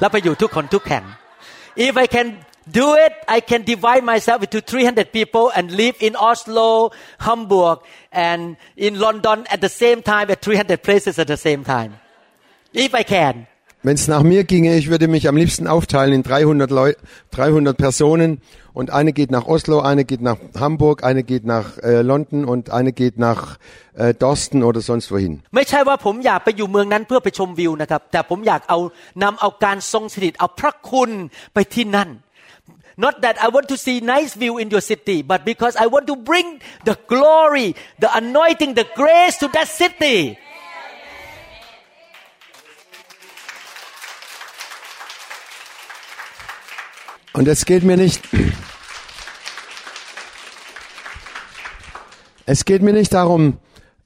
[0.00, 1.04] แล้วไปอยู่ทุกคนทุกแห่ง
[1.86, 2.28] If I can
[2.80, 6.70] do it I can divide myself into 300 people and live in Oslo
[7.26, 7.76] Hamburg
[8.30, 8.42] and
[8.86, 11.90] in London at the same time at 300 places at the same time
[12.84, 13.34] If I can
[13.83, 16.93] Wenn es nach mir ginge, ich würde mich am liebsten aufteilen in 300, Leu
[17.31, 18.41] 300 Personen
[18.73, 22.71] und eine geht nach Oslo, eine geht nach Hamburg, eine geht nach äh, London und
[22.71, 23.57] eine geht nach
[23.95, 25.33] äh, Dorsten oder sonst wohin.
[25.55, 28.79] ไม่ใช่ว่าผมอยากไปอยู่เมืองนั้นเพื่อไปชมวิวนะครับ แต่ผมอยากเอา
[29.23, 31.11] นำเอาการทรงสถิตเอาพระคุณ
[31.53, 32.09] ไปที่นั่น
[33.05, 36.05] Not that I want to see nice view in your city but because I want
[36.11, 36.47] to bring
[36.89, 37.67] the glory
[38.03, 40.17] the anointing the grace to that city
[47.33, 48.21] Und es geht mir nicht,
[52.45, 53.57] es geht mir nicht darum,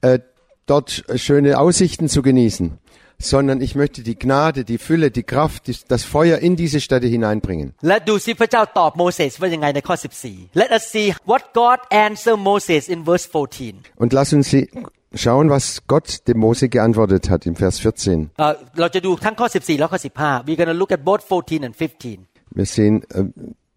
[0.02, 0.20] äh,
[0.66, 2.78] dort schöne Aussichten zu genießen,
[3.20, 7.08] sondern ich möchte die Gnade, die Fülle, die Kraft, die, das Feuer in diese Städte
[7.08, 7.68] hineinbringen.
[7.88, 14.46] และดูสิพระเจ้าตอบโมเสสว่ายังไงในข้อ 14 Let us see what God answered Moses in verse 14 Und lass uns
[14.54, 14.70] sie-
[15.24, 18.30] schauen, was Gott dem Mose geantwortet hat im Vers 14.
[18.40, 22.18] เอ่อเราจะดูทั้งข้อ 14 และข้อ 15 We're gonna look at both 14 and 15
[22.59, 23.25] Wir sehen, äh,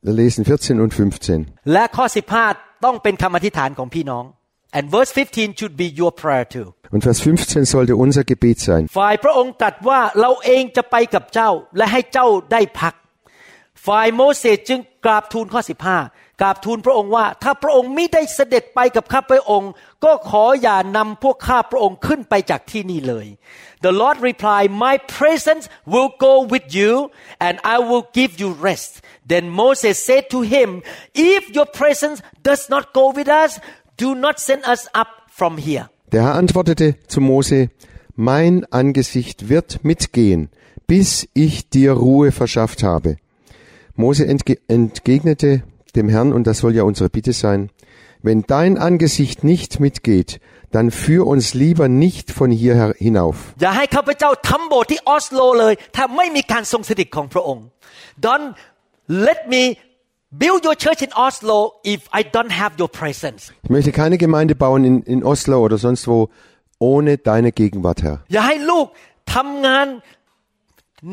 [0.08, 1.48] wir lesen 14 und 15.
[1.74, 2.06] และข้อ
[2.46, 4.24] 15 ต้องเป็นคำอธิษฐานของพี่น้อง
[4.78, 8.82] and verse 15 should be your prayer too Und Vers 15 sollte unser Gebet sein.
[8.98, 12.94] ฝ่ายพระองค์ตรัสว่าเราเองจะไปกับเจ้าและให้เจ้าได้พัก
[13.86, 15.62] ฝ่ายโมเสสจึงกราบทูลข้อ
[16.02, 19.71] 15 กราบทูลพระองค์ว่า ถ้าพระองค์มิได้เสด็จไปกับข้าพระองค์
[20.05, 23.27] ก็ขออย่านำพวกข้าพระองค์ขึ้นไปจากที่นี่เลย
[23.85, 26.93] The Lord replied My presence will go with you
[27.47, 28.93] and I will give you rest
[29.33, 30.69] Then Moses said to him
[31.35, 33.53] If your presence does not go with us
[34.03, 37.71] do not send us up from here Der Herr antwortete zu Mose,
[38.15, 40.49] mein Angesicht wird mitgehen,
[40.87, 43.17] bis ich dir Ruhe verschafft habe.
[43.97, 45.65] Mose entge entgegnete
[45.97, 47.71] dem Herrn, und das soll ja unsere Bitte sein,
[48.23, 50.41] wenn dein Angesicht nicht mitgeht,
[50.75, 53.37] dann führ uns lieber nicht von hier her- hinauf.
[53.63, 57.65] อย่าให้ข้าพเจ้าทำโบสถ์ที่ออสโลเลย ถ้าไม่มีการทรงสถิตของพระองค์
[58.27, 58.49] Don't
[59.29, 59.63] let me
[60.43, 61.57] build your church in Oslo
[61.95, 65.79] if I don't have your presence Ich möchte keine Gemeinde bauen in, in Oslo oder
[65.87, 66.19] sonst wo
[66.91, 68.17] ohne deine Gegenwart, Herr.
[68.33, 68.87] อย่าให้ลูก
[69.35, 69.87] ทำงาน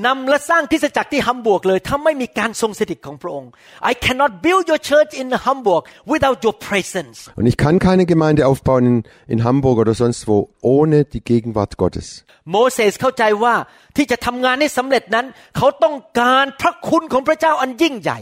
[0.06, 3.50] นำและสร้างคริสตจักรที่ฮัมบูร์กเลยถ้าไม่มีการทรงสถิตของพระองค์
[3.90, 5.82] I cannot build your church in Hamburg
[6.12, 8.96] without your presence Und ich kann keine Gemeinde aufbauen in,
[9.34, 10.36] in Hamburg oder sonst wo
[10.74, 12.06] ohne die Gegenwart Gottes.
[12.52, 13.54] โมเสสเข้าใจว่า
[13.96, 15.26] ที่จะทำงานให้สำเร็จนั้น
[15.56, 18.18] เขาต้องการพระคุณของพระเจ้าอันยิ่งใหญ่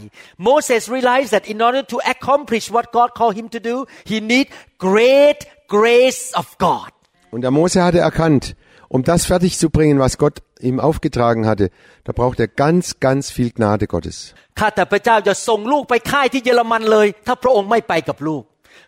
[0.49, 3.75] Moses realized that in order to accomplish what God called him to do
[4.11, 4.47] he need
[4.87, 5.39] great
[5.75, 6.91] grace of God
[7.33, 8.55] Und der Mose hatte erkannt,
[8.95, 11.69] um das fertig zu bringen, was Gott ihm aufgetragen hatte,
[12.05, 14.33] da braucht er ganz, ganz viel Gnade Gottes.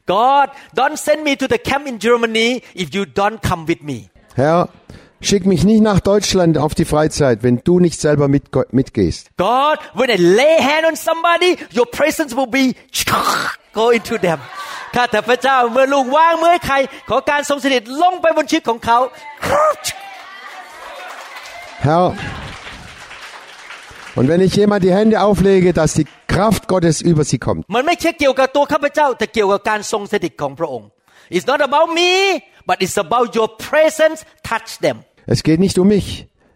[0.05, 4.09] God, don't send me to the camp in Germany if you don't come with me.
[4.35, 4.69] Herr,
[5.28, 9.30] schick mich nicht nach Deutschland auf die Freizeit, wenn du nicht selber mit, mitgehst.
[9.36, 12.64] God when I lay hand on somebody your presence will be
[13.80, 14.40] go into them
[14.94, 16.76] ข้าแต่พระเจ้าเมื่อลูกวางมือให้ใคร
[17.08, 18.98] ขอการทรงสถิตลงไปบนชีวิตของเขา
[21.86, 22.06] Herr,
[24.14, 27.62] und wenn ich jemand die Hände auflege, dass die Kraft Gottes über sie kommt.
[27.74, 30.88] มันไม่ใช่เกี่ยวกับตัวข้าพเจ้า แต่เกี่ยวกับการทรงสถิตของพระองค์
[31.34, 32.10] It's not about me
[32.68, 34.18] but it's about your presence
[34.50, 34.96] touch them
[35.34, 36.08] Es geht nicht um mich.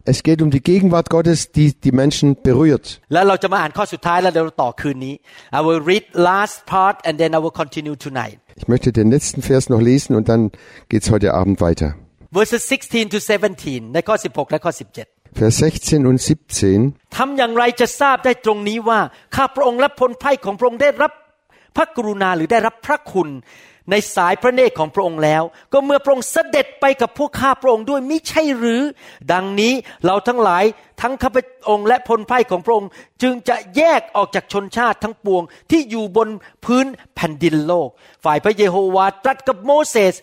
[0.09, 2.87] Es geht um die Gegenwart Gottes, die die Menschen berührt.
[3.13, 5.15] แล้วเราจะมาอ่านข้อสุดท้ายแล้วเดี๋ยวเราต่อคืนนี้
[5.59, 9.41] I will read last part and then I will continue tonight Ich möchte den letzten
[9.49, 10.43] Vers noch lesen und dann
[10.93, 11.89] geht's heute Abend weiter.
[12.39, 14.73] verses 16 to 17 ในข้อ 16 และข้อ
[15.07, 17.17] 17 Vers 16 und 17.
[17.17, 19.01] ทำอย่างไรจะทราบได้ตรงนี้ว่า
[19.37, 21.13] ข้าพระองค์และพลไพร่ของพระองค์ได้รับ
[21.77, 23.29] พระกรุณาหรือได้รับพระคุณ
[23.90, 28.82] ในสายพระเนตรของพระองค์แล้ว ก็เมื่อพระองค์เสด็จไปกับพวกข้าพระองค์ด้วยมิใช่หรือ
[29.32, 29.74] ดังนี้
[30.06, 30.64] เราทั้งหลาย
[31.02, 32.90] ทั้งข้าพระองค์และพลไพร่ของพระองค์
[33.22, 36.30] จึงจะแยกออกจากชนชาติทั้งปวงที่อยู่บน
[36.66, 37.90] พื้นแผ่นดินโลก
[38.24, 40.16] ฝ่ายพระเยโฮวาตรัสกับโมเสส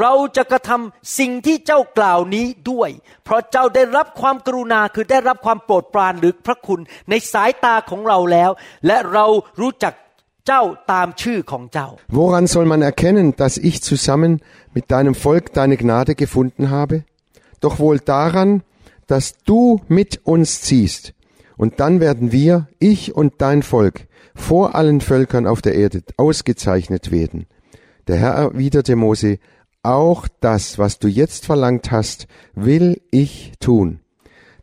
[0.00, 2.90] เราจะกระทำสิ่งที่เจ้ากล่าวนี้ด้วย
[3.24, 8.50] เพราะเจ้าได้รับความกรุณาคือได้รับความโปรดปรานหรือพระคุณในสายตาของเราแล้ว
[8.86, 9.26] และเรา
[9.60, 9.92] รู้จัก
[12.08, 14.42] Woran soll man erkennen, dass ich zusammen
[14.74, 17.04] mit deinem Volk deine Gnade gefunden habe?
[17.60, 18.62] Doch wohl daran,
[19.06, 21.14] dass du mit uns ziehst.
[21.56, 27.10] Und dann werden wir, ich und dein Volk, vor allen Völkern auf der Erde ausgezeichnet
[27.10, 27.46] werden.
[28.06, 29.38] Der Herr erwiderte Mose,
[29.82, 34.00] auch das, was du jetzt verlangt hast, will ich tun.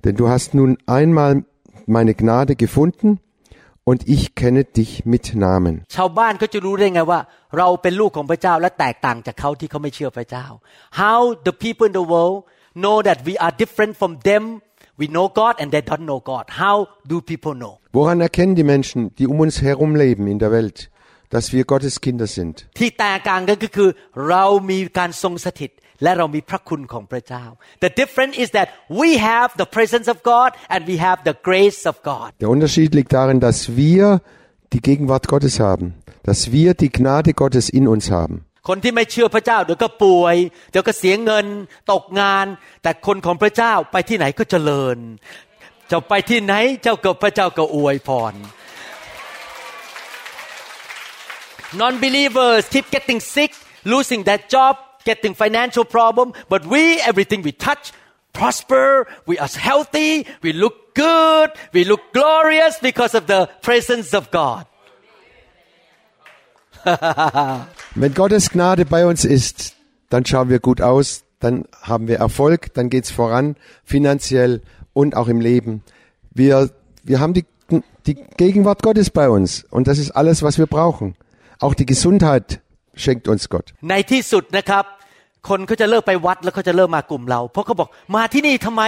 [0.04, 1.44] Denn du hast nun einmal
[1.88, 3.20] meine Gnade gefunden
[3.91, 5.75] und ich kenne dich mit Namen.
[5.97, 7.21] ชาวบ้านก็จะรู้ได้ไงว่า
[7.59, 10.47] เราเป็นลูกของพระเจ้าและแตกต่างจากเขาที่เขาไม่เชื่อพระเจ้า
[11.03, 11.19] How
[11.49, 12.37] the people in the world
[12.85, 14.43] know that we are different from them
[15.01, 16.77] we know God and they don't know God How
[17.11, 20.79] do people know Woran erkennen die Menschen, die um uns herum leben in der Welt,
[21.35, 22.55] dass wir Gottes Kinder sind?
[22.79, 23.89] ที่แตกต่างกันก็คือ
[24.29, 25.71] เรามีการทรงสถิต
[26.03, 27.45] และเรามีพระคุณของพระเจ้า
[27.85, 28.69] The difference is that
[29.01, 32.91] we have the presence of God and we have the grace of God Der Unterschied
[32.99, 34.03] liegt darin, dass wir
[34.75, 35.87] die Gegenwart Gottes haben,
[36.29, 38.37] dass wir die Gnade Gottes in uns haben.
[38.69, 40.37] คนที่ไม่เชื่อพระเจ้าเดี๋ยวก็ป่วย
[40.71, 41.47] เดี๋ยวก็เสียเงิน
[41.93, 42.47] ตกงาน
[42.83, 44.99] แต่คนของพระเจ้าไปที่ไหนก็เจริญ
[45.91, 48.35] จะไปที่ไหนเจ้าก็พระเจ้าก็อวยพร
[51.81, 53.53] non-believers keep getting sick
[53.93, 57.92] losing their job getting financial problem but we everything we touch
[58.34, 64.32] prosper we are healthy we look good we look glorious because of the presence of
[64.32, 64.66] God
[67.96, 69.76] Wenn Gottes Gnade bei uns ist,
[70.10, 74.62] dann schauen wir gut aus, dann haben wir Erfolg, dann geht's voran, finanziell
[74.94, 75.84] und auch im Leben.
[76.32, 76.70] Wir,
[77.04, 77.46] wir haben die,
[78.06, 81.16] die Gegenwart Gottes bei uns und das ist alles, was wir brauchen.
[81.60, 82.62] Auch die Gesundheit
[83.03, 83.67] schenkt uns Gott.
[83.91, 84.85] ในที่สุดนะครับ
[85.49, 88.83] คนเขาจะเลิกไปวัดแล้วเขาจะเริ่มมากลุ่มเรา เพราะเขาบอกมาที่นี่ทำไม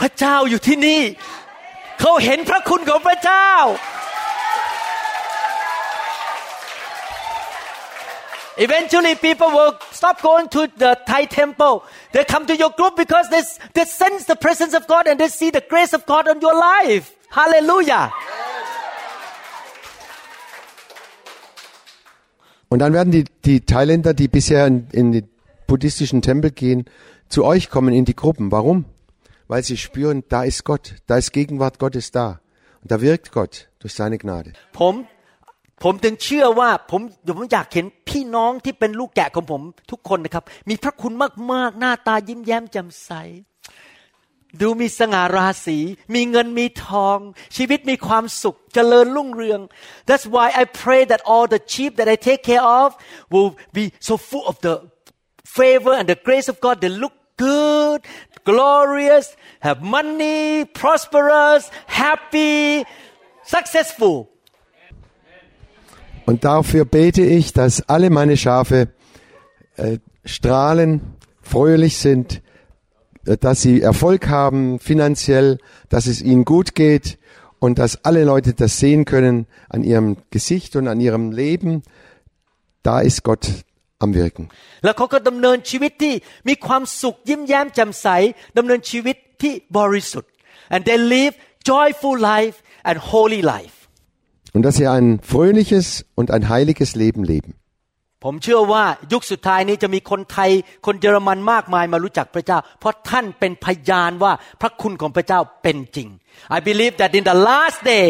[0.00, 1.00] พระเจ้าอยู่ที่นี่
[2.00, 3.48] เขาเห็นพระคุณของพระเจ้า
[8.56, 11.84] Eventually people will stop going to the Thai temple.
[12.12, 15.26] They come to your group because they, they sense the presence of God and they
[15.26, 17.12] see the grace of God on your life.
[17.30, 18.12] Hallelujah.
[22.68, 25.24] Und dann werden die, die Thailänder, die bisher in, in die
[25.66, 26.86] buddhistischen Tempel gehen,
[27.28, 28.52] zu euch kommen in die Gruppen.
[28.52, 28.84] Warum?
[29.48, 32.40] Weil sie spüren, da ist Gott, da ist Gegenwart Gottes da.
[32.82, 34.52] Und da wirkt Gott durch seine Gnade.
[34.78, 34.94] ผม
[35.82, 37.00] ผมถึงเชื่อว่าผม
[37.36, 41.12] ผมอยากเห็น พี่น้องที่เป็นลูกแกะของผมทุกคนนะครับ มีพระคุณ
[41.52, 43.10] มากๆ หน้าตายิ้มแย้มแจ่มใส
[44.60, 45.78] ดูมีสง่าราศี
[46.14, 47.18] มีเงินมีทอง
[47.56, 49.60] ชีวิตมีความสุขเจริญรุ่งเรือง
[50.08, 52.88] That's why I pray that all the sheep that I take care of
[53.32, 54.74] will be so full of the
[55.58, 57.14] favor and the grace of God they look
[57.48, 58.00] good
[58.50, 59.26] glorious
[59.66, 60.42] have money
[60.80, 61.62] prosperous
[62.02, 62.84] happy
[63.56, 64.16] successful
[66.26, 68.88] Und dafür bete ich, dass alle meine Schafe
[69.76, 72.40] äh, strahlen, fröhlich sind, äh,
[73.28, 75.58] dass sie Erfolg haben finanziell,
[75.88, 77.18] dass es ihnen gut geht
[77.58, 81.82] und dass alle Leute das sehen können an ihrem Gesicht und an ihrem Leben.
[82.82, 83.64] Da ist Gott
[83.98, 84.48] am Wirken.
[84.84, 86.14] แล้วเขาก็ดำเนินชีวิตที่
[86.48, 88.08] มีความสุขยิ้มแย้มแจ่มใส
[88.58, 90.30] ดำเนินชีวิตที่บริสุทธิ์
[90.74, 91.34] and they live
[91.72, 92.56] joyful life
[92.88, 93.76] and holy life
[94.54, 97.50] Und dass sie ein fröhliches und ein heiliges Leben leben.
[98.24, 100.50] ผมเชื่อว่ายุคสุดท้ายนี้จะมีคนไทย
[100.86, 106.08] คนเยอรมันมากมายมารู้จักพระเจ้า เพราะท่านเป็นพยานว่าพระคุณของพระเจ้าเป็นจริง
[106.56, 108.06] I believe that in the last day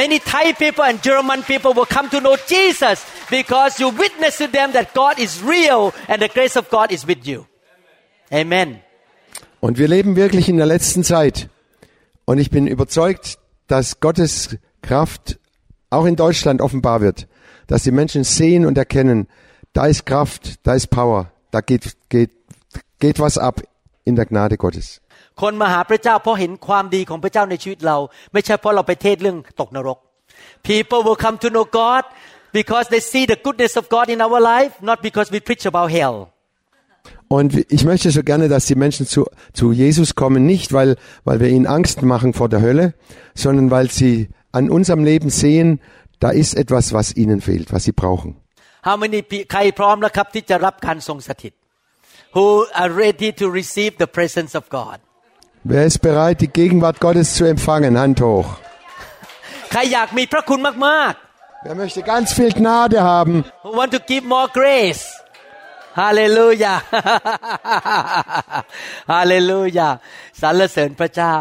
[0.00, 2.96] many Thai people and German people will come to know Jesus
[3.36, 7.02] because you witness to them that God is real and the grace of God is
[7.10, 7.38] with you
[8.40, 8.70] Amen
[9.66, 11.48] Und wir leben wirklich in der letzten Zeit.
[12.24, 15.38] Und ich bin überzeugt, dass Gottes Kraft
[15.90, 17.26] auch in Deutschland offenbar wird.
[17.66, 19.28] Dass die Menschen sehen und erkennen,
[19.72, 22.30] da ist Kraft, da ist Power, da geht, geht,
[22.98, 23.62] geht was ab
[24.04, 25.00] in der Gnade Gottes.
[25.42, 27.96] คนมาหาพระเจ้าเพราะเห็นความดีของพระเจ้าในชีวิตเรา
[28.32, 29.98] ไม่ใช่เพราะเราไปเทศเรื่องตกนรก
[30.70, 32.02] People will come to know God
[32.58, 35.88] because they see the goodness of God in our life not because we preach about
[35.98, 36.16] hell
[37.28, 41.40] Und ich möchte so gerne, dass die Menschen zu, zu Jesus kommen, nicht weil, weil
[41.40, 42.94] wir ihnen Angst machen vor der Hölle,
[43.34, 45.80] sondern weil sie an unserem Leben sehen,
[46.20, 48.36] da ist etwas, was ihnen fehlt, was sie brauchen.
[48.87, 51.53] How many pe- ใครพร้อมแล้วครับที่จะรับการทรงสถิต
[52.35, 52.47] Who
[52.81, 54.97] are ready to receive the presence of God
[55.71, 57.93] Wer ist bereit, die Gegenwart Gottes zu empfangen?
[58.01, 58.49] Hand hoch.
[59.71, 61.13] ใครอยากมีพระคุณมาก
[61.65, 63.35] Wer möchte ganz viel Gnade haben?
[63.51, 65.03] ๆ Who want to give more grace
[66.01, 66.77] Hallelujah
[69.13, 69.93] Hallelujah
[70.41, 71.35] สรรเสริญพระเจ้า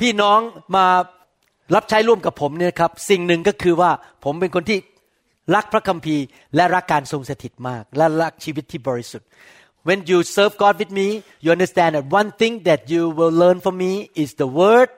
[0.00, 0.40] พี่น้อง
[0.76, 0.86] มา
[1.74, 3.90] รับใช้ร่วมกับผมเนี่ยครับ สิ่งหนึ่งก็คือว่า
[4.24, 4.78] ผมเป็นคนที่
[5.54, 6.24] รักพระคัมภีร์
[6.56, 9.28] และรักการทรงสถิตมาก และรักชีวิตที่บริสุทธิ์
[9.88, 11.08] When you serve God with me
[11.44, 13.92] you understand that one thing that you will learn from me
[14.22, 14.88] is the word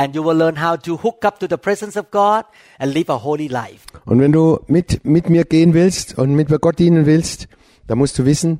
[0.00, 2.42] and you will learn how to hook up to the presence of God
[2.80, 4.44] and live a holy life Und wenn du
[4.76, 7.48] mit, mit mir gehen willst und mit Gott dienen willst,
[7.86, 8.50] dann musst du wissen,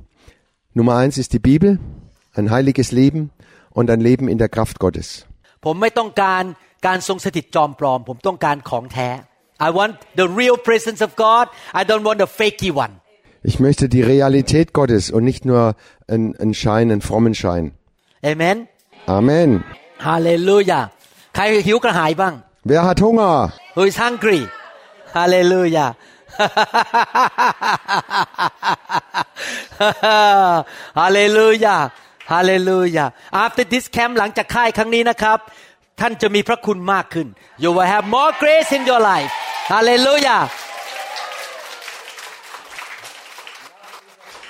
[0.74, 1.78] Nummer eins ist die Bibel,
[2.34, 3.30] ein heiliges Leben
[3.70, 5.26] und ein Leben in der Kraft Gottes.
[5.64, 6.42] ผมไม่ต้องการ
[6.86, 9.08] การทรงสถิตจอมปลอม ผมต้องการของแท้
[9.67, 12.93] I want the real presence of God I don't want the fakey one
[13.43, 15.75] Ich möchte die Realität Gottes und nicht nur
[16.07, 17.65] einen, einen Schein, einen frommen Schein.
[18.31, 18.67] Amen
[19.17, 19.63] Amen.
[20.07, 20.83] Hallelujah
[21.35, 22.33] ใครหิวกระหายบ้าง
[22.69, 23.35] Wer hat Hunger?
[23.75, 24.41] Who is hungry
[25.17, 25.89] Hallelujah
[30.99, 31.79] Hallelujah
[32.33, 33.07] Hallelujah
[33.43, 35.39] After this camp หลังจากค่ายครั้งนี้นะครับ
[35.99, 37.27] ท่านจะมีพระคุณมากขึ้น
[37.63, 39.33] You will have more grace in your life
[39.73, 40.49] Hallelujah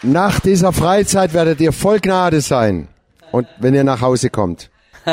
[0.03, 2.87] Nach dieser Freizeit werdet ihr voll Gnade sein.
[3.31, 4.69] Und wenn ihr nach Hause kommt.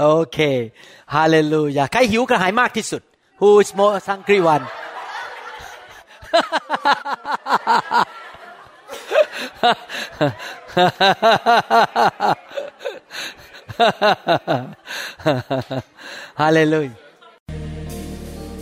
[0.00, 0.38] โอเค
[1.14, 3.02] ฮาเลลูยา ใครหิวกระหายมากที่สุด
[3.40, 4.64] Who is most hungry one
[16.42, 17.05] Hallelujah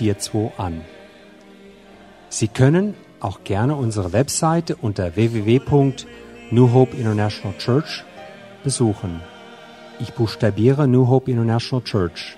[0.00, 0.82] 1042 an.
[2.28, 8.04] Sie können auch gerne unsere Webseite unter www.New International Church
[8.62, 9.22] besuchen.
[9.98, 12.36] Ich buchstabiere New Hope International Church.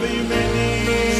[0.00, 1.19] So